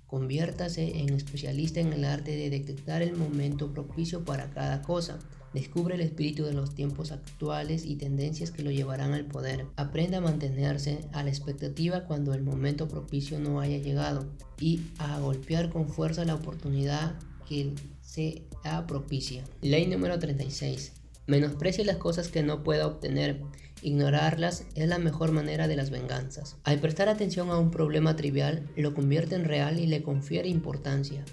Conviértase 0.08 0.99
en 0.99 1.13
especialista 1.13 1.80
en 1.80 1.93
el 1.93 2.04
arte 2.04 2.32
de 2.36 2.49
detectar 2.49 3.01
el 3.01 3.15
momento 3.15 3.73
propicio 3.73 4.25
para 4.25 4.49
cada 4.49 4.82
cosa 4.82 5.19
Descubre 5.53 5.95
el 5.95 6.01
espíritu 6.01 6.45
de 6.45 6.53
los 6.53 6.73
tiempos 6.73 7.11
actuales 7.11 7.85
y 7.85 7.97
tendencias 7.97 8.51
que 8.51 8.63
lo 8.63 8.71
llevarán 8.71 9.13
al 9.13 9.25
poder. 9.25 9.65
Aprenda 9.75 10.19
a 10.19 10.21
mantenerse 10.21 10.99
a 11.11 11.23
la 11.23 11.29
expectativa 11.29 12.05
cuando 12.05 12.33
el 12.33 12.41
momento 12.41 12.87
propicio 12.87 13.39
no 13.39 13.59
haya 13.59 13.77
llegado 13.77 14.27
y 14.59 14.81
a 14.97 15.19
golpear 15.19 15.69
con 15.69 15.89
fuerza 15.89 16.23
la 16.23 16.35
oportunidad 16.35 17.15
que 17.47 17.73
se 18.01 18.43
propicia. 18.87 19.43
Ley 19.61 19.87
número 19.87 20.19
36. 20.19 20.93
Menosprecie 21.27 21.85
las 21.85 21.97
cosas 21.97 22.29
que 22.29 22.43
no 22.43 22.63
pueda 22.63 22.87
obtener. 22.87 23.41
Ignorarlas 23.81 24.65
es 24.75 24.87
la 24.87 24.99
mejor 24.99 25.31
manera 25.31 25.67
de 25.67 25.75
las 25.75 25.89
venganzas. 25.89 26.57
Al 26.63 26.79
prestar 26.79 27.09
atención 27.09 27.49
a 27.49 27.57
un 27.57 27.71
problema 27.71 28.15
trivial, 28.15 28.69
lo 28.75 28.93
convierte 28.93 29.35
en 29.35 29.45
real 29.45 29.79
y 29.79 29.87
le 29.87 30.03
confiere 30.03 30.49
importancia. 30.49 31.25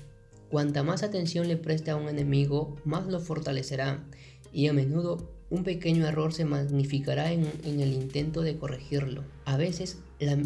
Cuanta 0.51 0.83
más 0.83 1.03
atención 1.03 1.47
le 1.49 1.57
preste 1.57 1.91
a 1.91 1.97
un 1.97 2.09
enemigo, 2.09 2.77
más 2.85 3.07
lo 3.07 3.21
fortalecerá 3.21 4.05
y 4.53 4.69
a 4.69 4.73
menudo 4.73 5.31
un 5.51 5.65
pequeño 5.65 6.07
error 6.07 6.33
se 6.33 6.45
magnificará 6.45 7.33
en, 7.33 7.47
el 7.65 7.93
intento 7.93 8.43
de 8.43 8.59
corregirlo. 8.59 9.25
A 9.45 9.57
veces 9.57 9.99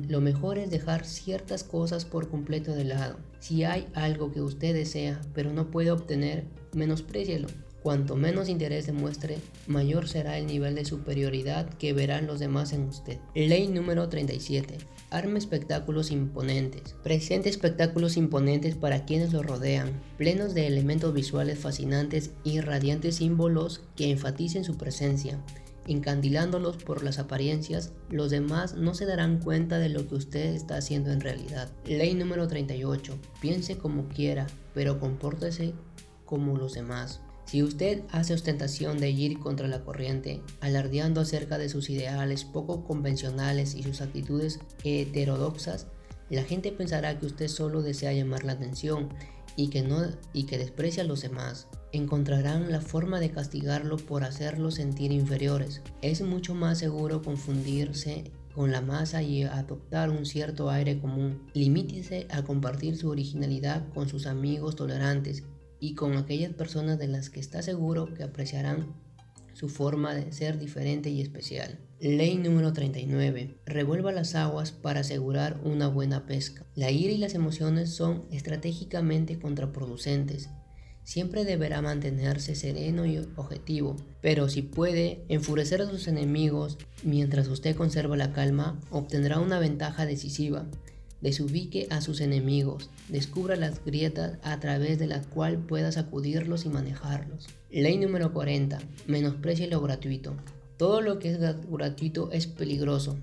lo 0.09 0.21
mejor 0.21 0.59
es 0.59 0.71
dejar 0.71 1.05
ciertas 1.05 1.65
cosas 1.65 2.05
por 2.05 2.29
completo 2.29 2.73
de 2.73 2.85
lado. 2.85 3.17
Si 3.41 3.65
hay 3.65 3.89
algo 3.95 4.33
que 4.33 4.41
usted 4.41 4.75
desea 4.75 5.21
pero 5.35 5.53
no 5.53 5.71
puede 5.71 5.91
obtener, 5.91 6.45
menosprécielo. 6.73 7.49
Cuanto 7.83 8.15
menos 8.15 8.49
interés 8.49 8.87
demuestre, 8.87 9.39
mayor 9.67 10.09
será 10.09 10.39
el 10.39 10.47
nivel 10.47 10.77
de 10.77 10.85
superioridad 10.85 11.69
que 11.69 11.93
verán 11.93 12.29
los 12.29 12.39
demás 12.39 12.73
en 12.73 12.83
usted. 12.83 13.19
Ley 13.35 13.67
número 13.67 14.09
37. 14.09 14.79
Arme 15.13 15.39
espectáculos 15.39 16.11
imponentes. 16.11 16.95
Presente 17.03 17.51
espectáculos 17.51 18.17
imponentes 18.17 18.77
para 18.77 19.05
quienes 19.05 19.35
lo 19.35 19.43
rodean, 19.43 20.01
plenos 20.17 20.55
de 20.55 20.67
elementos 20.67 21.13
visuales 21.13 21.59
fascinantes 21.59 22.31
y 22.45 22.61
radiantes 22.61 23.17
símbolos 23.17 23.83
que 23.95 24.11
enfaticen 24.11 24.65
su 24.65 24.79
presencia. 24.79 25.39
Encandilándolos 25.87 26.79
por 26.79 27.03
las 27.03 27.19
apariencias, 27.19 27.93
los 28.09 28.31
demás 28.31 28.75
no 28.75 28.95
se 28.95 29.05
darán 29.05 29.39
cuenta 29.39 29.79
de 29.79 29.91
lo 29.91 30.09
que 30.09 30.15
usted 30.15 30.55
está 30.55 30.77
haciendo 30.77 31.13
en 31.13 31.21
realidad. 31.21 31.71
Ley 31.85 32.15
número 32.15 32.49
38. 32.49 33.19
Piense 33.41 33.77
como 33.77 34.09
quiera, 34.09 34.47
pero 34.73 34.99
compórtese 34.99 35.75
como 36.25 36.57
los 36.57 36.73
demás. 36.73 37.21
Si 37.45 37.63
usted 37.63 38.03
hace 38.11 38.35
ostentación 38.35 38.99
de 38.99 39.11
ir 39.11 39.39
contra 39.39 39.69
la 39.69 39.85
corriente, 39.85 40.43
alardeando 40.61 41.21
acerca 41.21 41.59
de 41.59 41.69
sus 41.69 41.91
ideales 41.91 42.45
poco 42.45 42.85
convencionales 42.85 43.75
y 43.75 43.83
sus 43.83 44.01
actitudes 44.01 44.61
heterodoxas, 44.85 45.87
la 46.31 46.45
gente 46.45 46.73
pensará 46.73 47.19
que 47.19 47.27
usted 47.27 47.49
solo 47.49 47.83
desea 47.83 48.13
llamar 48.13 48.45
la 48.45 48.53
atención 48.53 49.11
y 49.55 49.69
que, 49.69 49.83
no, 49.83 49.99
y 50.33 50.45
que 50.45 50.57
desprecia 50.57 51.03
a 51.03 51.07
los 51.07 51.21
demás. 51.21 51.69
Encontrarán 51.93 52.73
la 52.73 52.81
forma 52.81 53.21
de 53.21 53.31
castigarlo 53.31 53.99
por 53.99 54.25
hacerlos 54.25 54.77
sentir 54.77 55.13
inferiores. 55.13 55.83
Es 56.01 56.23
mucho 56.23 56.55
más 56.55 56.79
seguro 56.79 57.21
confundirse 57.21 58.33
con 58.55 58.71
la 58.71 58.81
masa 58.81 59.23
y 59.23 59.43
adoptar 59.43 60.11
un 60.11 60.25
cierto 60.25 60.71
aire 60.71 60.99
común. 60.99 61.43
Limítese 61.55 62.27
a 62.31 62.43
compartir 62.43 62.97
su 62.97 63.11
originalidad 63.11 63.87
con 63.93 64.09
sus 64.09 64.27
amigos 64.27 64.77
tolerantes 64.77 65.45
y 65.83 65.95
con 65.97 66.17
aquellas 66.17 66.53
personas 66.53 66.97
de 66.97 67.09
las 67.09 67.29
que 67.29 67.41
está 67.41 67.61
seguro 67.61 68.15
que 68.15 68.23
apreciarán 68.23 68.95
su 69.53 69.69
forma 69.69 70.15
de 70.15 70.31
ser 70.31 70.61
diferente 70.61 71.11
y 71.11 71.21
especial. 71.21 71.81
Ley 71.99 72.37
número 72.37 72.73
39. 72.73 73.57
Revuelva 73.67 74.13
las 74.13 74.37
aguas 74.37 74.71
para 74.71 75.01
asegurar 75.01 75.61
una 75.65 75.89
buena 75.89 76.25
pesca. 76.25 76.65
La 76.77 76.93
ira 76.93 77.13
y 77.13 77.19
las 77.19 77.35
emociones 77.35 77.91
son 77.91 78.27
estratégicamente 78.31 79.41
contraproducentes 79.41 80.51
siempre 81.05 81.45
deberá 81.45 81.83
mantenerse 81.83 82.55
sereno 82.55 83.07
y 83.07 83.19
objetivo, 83.37 83.97
pero 84.21 84.49
si 84.49 84.63
puede 84.63 85.25
enfurecer 85.29 85.83
a 85.83 85.87
sus 85.87 86.07
enemigos 86.09 86.79
mientras 87.03 87.49
usted 87.49 87.77
conserva 87.77 88.17
la 88.17 88.33
calma, 88.33 88.81
obtendrá 88.91 89.41
una 89.41 89.59
ventaja 89.59 90.07
decisiva. 90.07 90.67
Desubique 91.23 91.87
a 91.91 92.01
sus 92.01 92.21
enemigos, 92.21 92.91
descubra 93.09 93.55
las 93.55 93.85
grietas 93.85 94.39
a 94.43 94.59
través 94.59 94.99
de 94.99 95.07
las 95.07 95.27
cuales 95.27 95.61
pueda 95.67 95.93
sacudirlos 95.93 96.67
y 96.67 96.69
manejarlos. 96.69 97.47
Ley 97.71 97.97
número 97.97 98.33
40. 98.33 98.81
Menosprecie 99.07 99.69
lo 99.69 99.81
gratuito. 99.81 100.35
Todo 100.77 101.01
lo 101.01 101.21
que 101.21 101.31
es 101.31 101.39
gratuito 101.39 102.33
es 102.33 102.49
peligroso, 102.49 103.17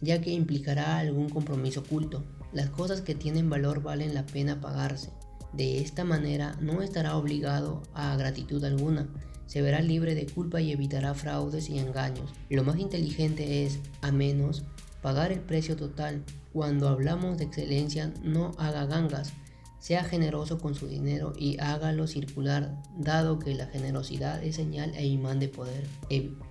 ya 0.00 0.22
que 0.22 0.30
implicará 0.32 0.96
algún 0.96 1.28
compromiso 1.28 1.80
oculto. 1.80 2.24
Las 2.54 2.70
cosas 2.70 3.02
que 3.02 3.14
tienen 3.14 3.50
valor 3.50 3.82
valen 3.82 4.14
la 4.14 4.24
pena 4.24 4.60
pagarse. 4.62 5.10
De 5.52 5.82
esta 5.82 6.04
manera 6.04 6.56
no 6.62 6.80
estará 6.80 7.18
obligado 7.18 7.82
a 7.92 8.16
gratitud 8.16 8.64
alguna, 8.64 9.08
se 9.52 9.60
verá 9.60 9.82
libre 9.82 10.14
de 10.14 10.24
culpa 10.24 10.62
y 10.62 10.72
evitará 10.72 11.12
fraudes 11.12 11.68
y 11.68 11.78
engaños. 11.78 12.32
Lo 12.48 12.64
más 12.64 12.78
inteligente 12.78 13.66
es, 13.66 13.80
a 14.00 14.10
menos, 14.10 14.64
pagar 15.02 15.32
el 15.32 15.40
precio 15.40 15.76
total. 15.76 16.24
Cuando 16.52 16.88
hablamos 16.88 17.36
de 17.36 17.44
excelencia, 17.44 18.12
no 18.22 18.52
haga 18.56 18.86
gangas, 18.86 19.32
sea 19.78 20.04
generoso 20.04 20.58
con 20.58 20.76
su 20.76 20.86
dinero 20.86 21.32
y 21.36 21.58
hágalo 21.58 22.06
circular, 22.06 22.80
dado 22.96 23.40
que 23.40 23.52
la 23.54 23.66
generosidad 23.66 24.42
es 24.44 24.54
señal 24.56 24.94
e 24.94 25.06
imán 25.06 25.40
de 25.40 25.48
poder. 25.48 25.88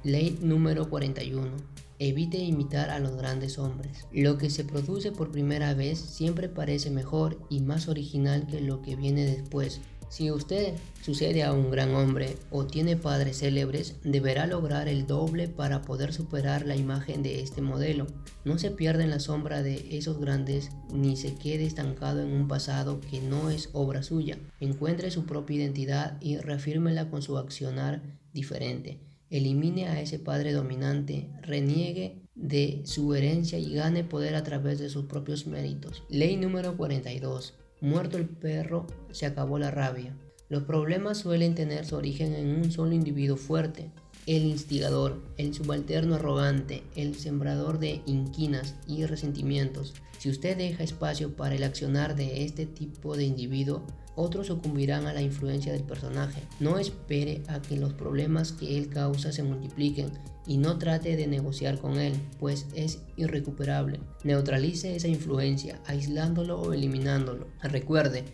Ley 0.03 0.37
número 0.41 0.89
41. 0.89 1.49
Evite 1.97 2.39
imitar 2.39 2.89
a 2.89 2.99
los 2.99 3.15
grandes 3.15 3.57
hombres. 3.57 4.05
Lo 4.11 4.37
que 4.37 4.49
se 4.49 4.65
produce 4.65 5.11
por 5.11 5.31
primera 5.31 5.73
vez 5.75 5.99
siempre 5.99 6.49
parece 6.49 6.89
mejor 6.89 7.39
y 7.47 7.61
más 7.61 7.87
original 7.87 8.47
que 8.47 8.59
lo 8.59 8.81
que 8.81 8.95
viene 8.95 9.23
después. 9.23 9.79
Si 10.11 10.29
usted 10.29 10.73
sucede 11.01 11.41
a 11.41 11.53
un 11.53 11.71
gran 11.71 11.95
hombre 11.95 12.35
o 12.49 12.65
tiene 12.65 12.97
padres 12.97 13.37
célebres, 13.39 13.95
deberá 14.03 14.45
lograr 14.45 14.89
el 14.89 15.07
doble 15.07 15.47
para 15.47 15.83
poder 15.83 16.11
superar 16.11 16.65
la 16.65 16.75
imagen 16.75 17.23
de 17.23 17.41
este 17.41 17.61
modelo. 17.61 18.07
No 18.43 18.57
se 18.57 18.71
pierda 18.71 19.05
en 19.05 19.09
la 19.09 19.21
sombra 19.21 19.63
de 19.63 19.97
esos 19.97 20.19
grandes 20.19 20.69
ni 20.93 21.15
se 21.15 21.35
quede 21.35 21.65
estancado 21.65 22.21
en 22.21 22.33
un 22.33 22.49
pasado 22.49 22.99
que 22.99 23.21
no 23.21 23.49
es 23.49 23.69
obra 23.71 24.03
suya. 24.03 24.37
Encuentre 24.59 25.11
su 25.11 25.25
propia 25.25 25.55
identidad 25.55 26.17
y 26.19 26.35
reafírmela 26.35 27.09
con 27.09 27.21
su 27.21 27.37
accionar 27.37 28.01
diferente 28.33 28.99
elimine 29.29 29.87
a 29.87 30.01
ese 30.01 30.19
padre 30.19 30.51
dominante, 30.51 31.29
reniegue 31.41 32.21
de 32.35 32.81
su 32.83 33.15
herencia 33.15 33.57
y 33.57 33.73
gane 33.73 34.03
poder 34.03 34.35
a 34.35 34.43
través 34.43 34.77
de 34.77 34.89
sus 34.89 35.05
propios 35.05 35.47
méritos. 35.47 36.03
Ley 36.09 36.35
número 36.35 36.75
42. 36.75 37.53
Muerto 37.81 38.17
el 38.17 38.27
perro, 38.27 38.85
se 39.11 39.25
acabó 39.25 39.57
la 39.57 39.71
rabia. 39.71 40.15
Los 40.49 40.63
problemas 40.63 41.17
suelen 41.17 41.55
tener 41.55 41.83
su 41.83 41.95
origen 41.95 42.35
en 42.35 42.55
un 42.55 42.71
solo 42.71 42.93
individuo 42.93 43.37
fuerte, 43.37 43.89
el 44.27 44.43
instigador, 44.43 45.19
el 45.37 45.55
subalterno 45.55 46.15
arrogante, 46.15 46.83
el 46.95 47.15
sembrador 47.15 47.79
de 47.79 48.01
inquinas 48.05 48.75
y 48.85 49.05
resentimientos. 49.05 49.95
Si 50.19 50.29
usted 50.29 50.57
deja 50.57 50.83
espacio 50.83 51.35
para 51.35 51.55
el 51.55 51.63
accionar 51.63 52.15
de 52.15 52.43
este 52.43 52.67
tipo 52.67 53.17
de 53.17 53.23
individuo, 53.23 53.83
otros 54.21 54.47
sucumbirán 54.47 55.07
a 55.07 55.13
la 55.13 55.21
influencia 55.21 55.73
del 55.73 55.83
personaje. 55.83 56.41
No 56.59 56.77
espere 56.77 57.43
a 57.47 57.61
que 57.61 57.77
los 57.77 57.93
problemas 57.93 58.51
que 58.51 58.77
él 58.77 58.89
causa 58.89 59.31
se 59.31 59.43
multipliquen 59.43 60.11
y 60.45 60.57
no 60.57 60.77
trate 60.77 61.15
de 61.15 61.27
negociar 61.27 61.79
con 61.79 61.99
él, 61.99 62.13
pues 62.39 62.67
es 62.73 62.99
irrecuperable. 63.17 63.99
Neutralice 64.23 64.95
esa 64.95 65.07
influencia, 65.07 65.79
aislándolo 65.85 66.59
o 66.59 66.73
eliminándolo. 66.73 67.47
Recuerde, 67.61 68.25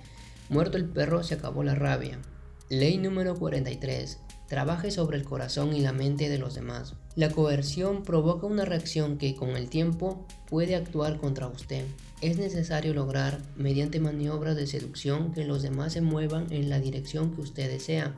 muerto 0.50 0.78
el 0.78 0.86
perro 0.86 1.24
se 1.24 1.36
acabó 1.36 1.64
la 1.64 1.76
rabia. 1.76 2.20
Ley 2.70 2.98
número 2.98 3.36
43. 3.36 4.20
Trabaje 4.48 4.92
sobre 4.92 5.18
el 5.18 5.24
corazón 5.24 5.76
y 5.76 5.82
la 5.82 5.94
mente 5.94 6.30
de 6.30 6.38
los 6.38 6.56
demás. 6.56 6.96
La 7.18 7.32
coerción 7.32 8.04
provoca 8.04 8.46
una 8.46 8.64
reacción 8.64 9.18
que 9.18 9.34
con 9.34 9.50
el 9.58 9.70
tiempo 9.70 10.28
puede 10.48 10.76
actuar 10.76 11.18
contra 11.18 11.48
usted. 11.48 11.84
Es 12.22 12.38
necesario 12.38 12.94
lograr, 12.94 13.42
mediante 13.56 14.00
maniobras 14.00 14.56
de 14.56 14.68
seducción, 14.68 15.32
que 15.32 15.44
los 15.44 15.64
demás 15.64 15.94
se 15.94 16.02
muevan 16.02 16.46
en 16.54 16.70
la 16.70 16.80
dirección 16.80 17.34
que 17.34 17.42
usted 17.42 17.72
desea. 17.72 18.14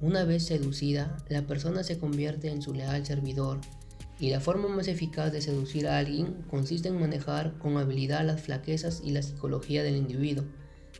Una 0.00 0.24
vez 0.24 0.46
seducida, 0.46 1.16
la 1.28 1.42
persona 1.42 1.84
se 1.84 2.00
convierte 2.00 2.50
en 2.50 2.60
su 2.60 2.74
leal 2.74 3.06
servidor, 3.06 3.60
y 4.18 4.30
la 4.30 4.40
forma 4.40 4.66
más 4.66 4.88
eficaz 4.88 5.30
de 5.30 5.42
seducir 5.42 5.86
a 5.86 5.98
alguien 5.98 6.42
consiste 6.50 6.88
en 6.88 6.98
manejar 6.98 7.56
con 7.58 7.76
habilidad 7.76 8.26
las 8.26 8.40
flaquezas 8.40 9.00
y 9.04 9.12
la 9.12 9.22
psicología 9.22 9.84
del 9.84 9.94
individuo. 9.94 10.44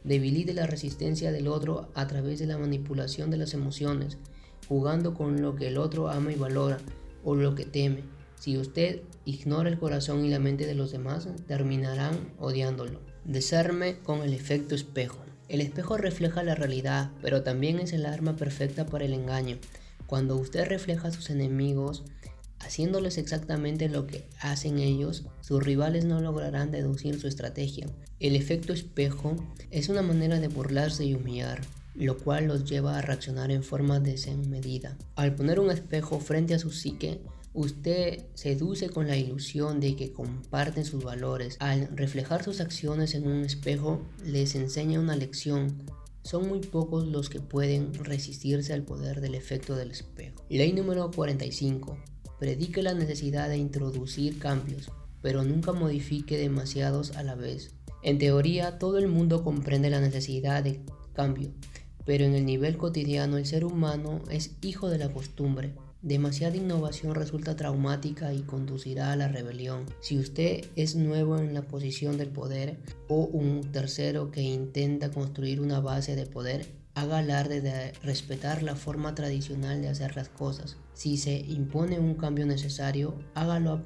Debilite 0.05 0.55
la 0.55 0.69
resistencia 0.69 1.33
del 1.33 1.49
otro 1.49 1.91
a 1.97 2.07
través 2.07 2.39
de 2.39 2.47
la 2.47 2.59
manipulación 2.59 3.29
de 3.29 3.39
las 3.39 3.55
emociones, 3.55 4.19
jugando 4.69 5.15
con 5.15 5.43
lo 5.43 5.57
que 5.57 5.67
el 5.67 5.79
otro 5.79 6.09
ama 6.11 6.31
y 6.31 6.37
valora 6.37 6.79
o 7.25 7.35
lo 7.35 7.55
que 7.55 7.65
teme. 7.65 8.03
Si 8.39 8.57
usted 8.57 9.03
ignora 9.25 9.69
el 9.69 9.79
corazón 9.79 10.25
y 10.25 10.31
la 10.31 10.39
mente 10.39 10.67
de 10.67 10.75
los 10.75 10.93
demás, 10.93 11.29
terminarán 11.47 12.33
odiándolo. 12.39 13.01
Desarme 13.25 13.99
con 13.99 14.23
el 14.23 14.33
efecto 14.33 14.75
espejo. 14.75 15.19
El 15.49 15.61
espejo 15.61 15.97
refleja 15.97 16.43
la 16.43 16.55
realidad, 16.55 17.11
pero 17.21 17.43
también 17.43 17.81
es 17.81 17.93
el 17.93 18.07
arma 18.07 18.37
perfecta 18.37 18.87
para 18.87 19.05
el 19.05 19.13
engaño. 19.13 19.59
Cuando 20.07 20.37
usted 20.37 20.67
refleja 20.67 21.09
a 21.09 21.13
sus 21.13 21.29
enemigos, 21.29 22.05
haciéndoles 22.61 23.19
exactamente 23.19 23.89
lo 23.89 24.07
que 24.07 24.27
hacen 24.41 24.79
ellos, 24.79 25.25
sus 25.41 25.63
rivales 25.63 26.05
no 26.05 26.21
lograrán 26.21 26.71
deducir 26.71 27.21
su 27.21 27.27
estrategia. 27.27 27.89
El 28.21 28.37
efecto 28.37 28.73
espejo 28.73 29.37
es 29.71 29.89
una 29.89 30.03
manera 30.03 30.41
de 30.41 30.49
burlarse 30.49 31.05
y 31.05 31.15
humillar 31.15 31.61
lo 31.95 32.19
cual 32.19 32.47
los 32.47 32.65
lleva 32.65 32.99
a 32.99 33.03
reaccionar 33.03 33.51
en 33.51 33.63
forma 33.63 34.01
desmedida. 34.01 34.97
Al 35.17 35.35
poner 35.35 35.61
un 35.61 35.71
espejo 35.71 36.21
frente 36.21 36.55
a 36.55 36.59
su 36.59 36.71
psique, 36.71 37.21
usted 37.53 38.25
seduce 38.35 38.91
con 38.91 39.07
la 39.07 39.17
ilusión 39.17 39.81
de 39.81 39.97
que 39.97 40.13
comparten 40.13 40.85
sus 40.85 41.03
valores. 41.03 41.57
Al 41.59 41.89
reflejar 41.97 42.45
sus 42.45 42.61
acciones 42.61 43.15
en 43.15 43.27
un 43.27 43.45
espejo, 43.45 44.03
les 44.25 44.55
enseña 44.55 45.01
una 45.01 45.17
lección. 45.17 45.83
Son 46.23 46.49
muy 46.49 46.61
pocos 46.61 47.07
los 47.07 47.31
que 47.31 47.41
pueden 47.41 47.95
resistirse 47.95 48.73
al 48.73 48.83
poder 48.83 49.21
del 49.21 49.35
efecto 49.35 49.75
del 49.75 49.91
espejo. 49.91 50.45
Ley 50.49 50.73
número 50.73 51.11
45. 51.11 51.99
Predique 52.39 52.83
la 52.83 52.95
necesidad 52.95 53.49
de 53.49 53.57
introducir 53.57 54.39
cambios, 54.39 54.91
pero 55.23 55.43
nunca 55.45 55.73
modifique 55.73 56.39
demasiados 56.39 57.17
a 57.17 57.23
la 57.23 57.35
vez. 57.35 57.75
En 58.03 58.19
teoría, 58.19 58.79
todo 58.79 58.99
el 58.99 59.09
mundo 59.09 59.45
comprende 59.45 59.91
la 59.91 60.01
necesidad 60.01 60.65
de 60.65 60.81
cambio, 61.13 61.51
pero 62.05 62.25
en 62.25 62.35
el 62.35 62.47
nivel 62.47 62.77
cotidiano 62.77 63.37
el 63.37 63.47
ser 63.47 63.65
humano 63.65 64.21
es 64.31 64.53
hijo 64.63 64.89
de 64.89 64.99
la 64.99 65.13
costumbre. 65.13 65.73
Demasiada 66.03 66.57
innovación 66.57 67.15
resulta 67.15 67.57
traumática 67.57 68.33
y 68.33 68.41
conducirá 68.41 69.13
a 69.13 69.17
la 69.17 69.29
rebelión. 69.29 69.85
Si 70.01 70.19
usted 70.19 70.65
es 70.75 70.97
nuevo 70.97 71.37
en 71.39 71.53
la 71.53 71.63
posición 71.63 72.17
del 72.17 72.31
poder 72.31 72.79
o 73.09 73.25
un 73.25 73.71
tercero 73.71 74.31
que 74.31 74.41
intenta 74.41 75.11
construir 75.11 75.61
una 75.61 75.81
base 75.81 76.17
de 76.17 76.25
poder, 76.25 76.67
haga 76.95 77.19
alarde 77.19 77.61
de 77.61 77.93
respetar 78.03 78.63
la 78.63 78.77
forma 78.77 79.15
tradicional 79.15 79.83
de 79.83 79.89
hacer 79.89 80.17
las 80.17 80.31
cosas. 80.31 80.77
Si 80.95 81.19
se 81.19 81.39
impone 81.39 81.99
un 81.99 82.15
cambio 82.15 82.47
necesario, 82.47 83.15
hágalo 83.35 83.83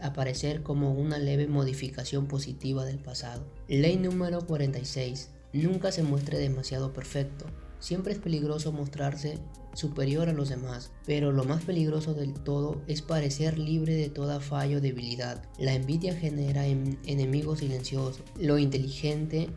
aparecer 0.00 0.62
como 0.62 0.92
una 0.92 1.18
leve 1.18 1.46
modificación 1.46 2.26
positiva 2.26 2.84
del 2.84 2.98
pasado. 2.98 3.44
Ley 3.68 3.96
número 3.96 4.46
46. 4.46 5.30
Nunca 5.52 5.92
se 5.92 6.02
muestre 6.02 6.38
demasiado 6.38 6.92
perfecto. 6.92 7.46
Siempre 7.80 8.12
es 8.12 8.18
peligroso 8.18 8.72
mostrarse 8.72 9.38
superior 9.72 10.28
a 10.28 10.32
los 10.32 10.48
demás, 10.48 10.90
pero 11.06 11.30
lo 11.30 11.44
más 11.44 11.64
peligroso 11.64 12.12
del 12.12 12.34
todo 12.34 12.82
es 12.86 13.02
parecer 13.02 13.58
libre 13.58 13.94
de 13.94 14.10
toda 14.10 14.40
fallo 14.40 14.78
o 14.78 14.80
debilidad. 14.80 15.44
La 15.58 15.74
envidia 15.74 16.14
genera 16.14 16.66
enemigos 16.66 17.60
silenciosos. 17.60 18.22
Lo 18.36 18.58
inteligente 18.58 19.48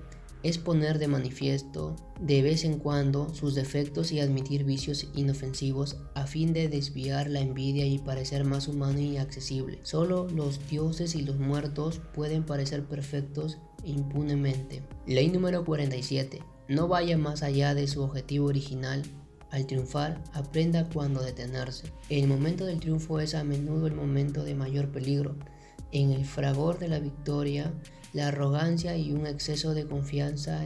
es 0.44 0.58
poner 0.58 0.98
de 0.98 1.08
manifiesto 1.08 1.96
de 2.20 2.42
vez 2.42 2.64
en 2.64 2.78
cuando 2.80 3.34
sus 3.34 3.56
defectos 3.56 4.12
y 4.12 4.20
admitir 4.20 4.64
vicios 4.64 5.08
inofensivos 5.16 5.98
a 6.16 6.26
fin 6.26 6.54
de 6.54 6.68
desviar 6.68 7.30
la 7.30 7.42
envidia 7.42 7.86
y 7.86 8.00
parecer 8.00 8.44
más 8.44 8.68
humano 8.68 9.00
y 9.00 9.18
accesible. 9.18 9.80
Solo 9.84 10.28
los 10.30 10.68
dioses 10.70 11.16
y 11.16 11.22
los 11.22 11.38
muertos 11.38 12.02
pueden 12.14 12.44
parecer 12.44 12.86
perfectos 12.86 13.58
impunemente. 13.84 14.82
Ley 15.06 15.30
número 15.30 15.66
47. 15.66 16.44
No 16.68 16.88
vaya 16.88 17.18
más 17.18 17.44
allá 17.44 17.74
de 17.74 17.88
su 17.88 18.02
objetivo 18.02 18.48
original 18.48 19.04
al 19.52 19.68
triunfar, 19.68 20.24
aprenda 20.34 20.88
cuándo 20.88 21.22
detenerse. 21.22 21.92
El 22.10 22.28
momento 22.28 22.66
del 22.66 22.80
triunfo 22.80 23.20
es 23.20 23.36
a 23.36 23.44
menudo 23.44 23.86
el 23.88 23.96
momento 23.96 24.44
de 24.44 24.56
mayor 24.56 24.90
peligro. 24.90 25.36
En 25.92 26.12
el 26.12 26.26
fragor 26.26 26.80
de 26.80 26.88
la 26.88 27.00
victoria, 27.00 27.74
la 28.14 28.30
arrogancia 28.30 28.96
y 28.96 29.12
un 29.12 29.28
exceso 29.28 29.74
de 29.74 29.86
confianza 29.86 30.64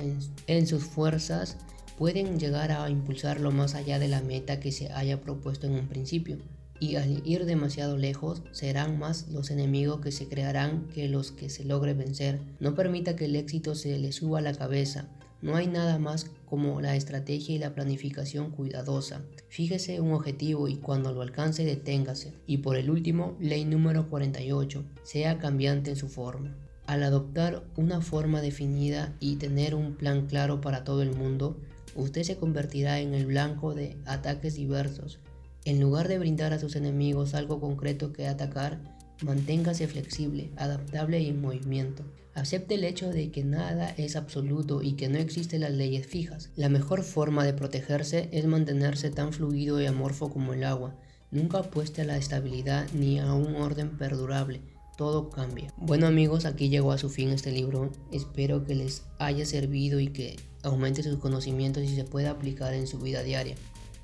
en, 0.47 0.67
sus 0.67 0.84
fuerzas 0.84 1.58
pueden 1.97 2.39
llegar 2.39 2.71
a 2.71 2.88
impulsarlo 2.89 3.51
más 3.51 3.73
allá 3.73 3.97
de 3.97 4.08
la 4.08 4.21
meta 4.21 4.60
que 4.60 4.71
se 4.71 4.91
haya 4.91 5.19
propuesto 5.19 5.65
en 5.65 5.73
un 5.73 5.88
principio. 5.88 6.38
Y 6.79 6.97
al 6.97 7.21
ir 7.25 7.45
demasiado 7.45 7.97
lejos, 7.97 8.43
serán 8.51 8.99
más 8.99 9.29
los 9.29 9.49
enemigos 9.49 10.01
que 10.01 10.11
se 10.11 10.27
crearán 10.27 10.88
que 10.93 11.07
los 11.07 11.31
que 11.31 11.49
se 11.49 11.63
logre 11.63 11.93
vencer. 11.93 12.39
No 12.59 12.75
permita 12.75 13.15
que 13.15 13.25
el 13.25 13.35
éxito 13.35 13.75
se 13.75 13.97
le 13.97 14.11
suba 14.11 14.39
a 14.39 14.41
la 14.41 14.53
cabeza. 14.53 15.07
No 15.41 15.55
hay 15.55 15.67
nada 15.67 15.99
más 15.99 16.31
como 16.45 16.81
la 16.81 16.95
estrategia 16.95 17.55
y 17.55 17.59
la 17.59 17.73
planificación 17.73 18.51
cuidadosa. 18.51 19.21
Fíjese 19.47 20.01
un 20.01 20.13
objetivo 20.13 20.67
y 20.67 20.77
cuando 20.77 21.13
lo 21.13 21.21
alcance 21.21 21.63
deténgase. 21.63 22.33
Y 22.47 22.57
por 22.57 22.77
el 22.77 22.89
último, 22.89 23.35
ley 23.39 23.63
número 23.63 24.09
48, 24.09 24.83
sea 25.03 25.38
cambiante 25.38 25.91
en 25.91 25.97
su 25.97 26.07
forma. 26.07 26.55
Al 26.88 27.03
adoptar 27.03 27.63
una 27.77 28.01
forma 28.01 28.41
definida 28.41 29.15
y 29.19 29.38
tener 29.38 29.75
un 29.75 29.95
plan 29.95 30.27
claro 30.27 30.61
para 30.61 30.83
todo 30.83 31.01
el 31.01 31.15
mundo, 31.15 31.57
usted 31.95 32.23
se 32.23 32.38
convertirá 32.38 32.99
en 32.99 33.13
el 33.13 33.25
blanco 33.25 33.73
de 33.73 33.97
ataques 34.05 34.55
diversos. 34.55 35.19
En 35.65 35.82
lugar 35.82 36.08
de 36.08 36.19
brindar 36.19 36.54
a 36.54 36.60
sus 36.60 36.75
enemigos 36.75 37.34
algo 37.34 37.60
concreto 37.60 38.13
que 38.13 38.28
atacar, 38.28 38.80
manténgase 39.23 39.88
flexible, 39.88 40.51
adaptable 40.58 41.19
y 41.19 41.30
en 41.30 41.41
movimiento. 41.41 42.06
Acepte 42.36 42.75
el 42.75 42.84
hecho 42.84 43.10
de 43.10 43.32
que 43.32 43.43
nada 43.43 43.89
es 43.97 44.15
absoluto 44.15 44.84
y 44.84 44.93
que 44.93 45.10
no 45.10 45.17
existen 45.17 45.62
las 45.62 45.71
leyes 45.71 46.06
fijas. 46.06 46.51
La 46.56 46.69
mejor 46.69 47.01
forma 47.01 47.43
de 47.43 47.54
protegerse 47.54 48.30
es 48.32 48.45
mantenerse 48.45 49.10
tan 49.10 49.34
fluido 49.34 49.82
y 49.82 49.88
amorfo 49.88 50.30
como 50.30 50.54
el 50.54 50.63
agua. 50.63 50.99
Nunca 51.32 51.58
apueste 51.58 52.04
a 52.04 52.06
la 52.06 52.17
estabilidad 52.17 52.86
ni 52.93 53.19
a 53.19 53.34
un 53.34 53.56
orden 53.56 53.97
perdurable. 53.97 54.62
Todo 54.97 55.32
cambia. 55.32 55.73
Bueno 55.78 56.06
amigos, 56.06 56.45
aquí 56.45 56.69
llegó 56.69 56.91
a 56.91 56.99
su 56.99 57.10
fin 57.10 57.30
este 57.30 57.51
libro. 57.51 57.91
Espero 58.12 58.65
que 58.65 58.75
les 58.75 59.04
haya 59.17 59.47
servido 59.47 59.99
y 59.99 60.10
que 60.10 60.36
aumente 60.62 61.01
sus 61.01 61.17
conocimientos 61.17 61.84
y 61.84 61.95
se 61.95 62.04
pueda 62.04 62.30
aplicar 62.30 62.75
en 62.75 62.86
su 62.86 62.99
vida 62.99 63.23
diaria. 63.23 63.56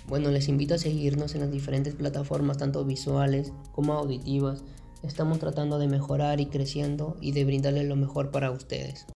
Bueno, 0.08 0.32
les 0.32 0.48
invito 0.48 0.76
a 0.76 0.78
seguirnos 0.78 1.36
en 1.36 1.42
las 1.42 1.52
diferentes 1.52 1.96
plataformas, 1.96 2.58
tanto 2.58 2.84
visuales 2.86 3.54
como 3.72 3.94
auditivas 3.94 4.64
Estamos 5.04 5.40
tratando 5.40 5.80
de 5.80 5.88
mejorar 5.88 6.40
y 6.40 6.46
creciendo 6.46 7.18
y 7.22 7.32
de 7.32 7.44
brindarles 7.44 7.86
lo 7.86 7.96
mejor 7.96 8.30
para 8.30 8.52
ustedes. 8.52 9.08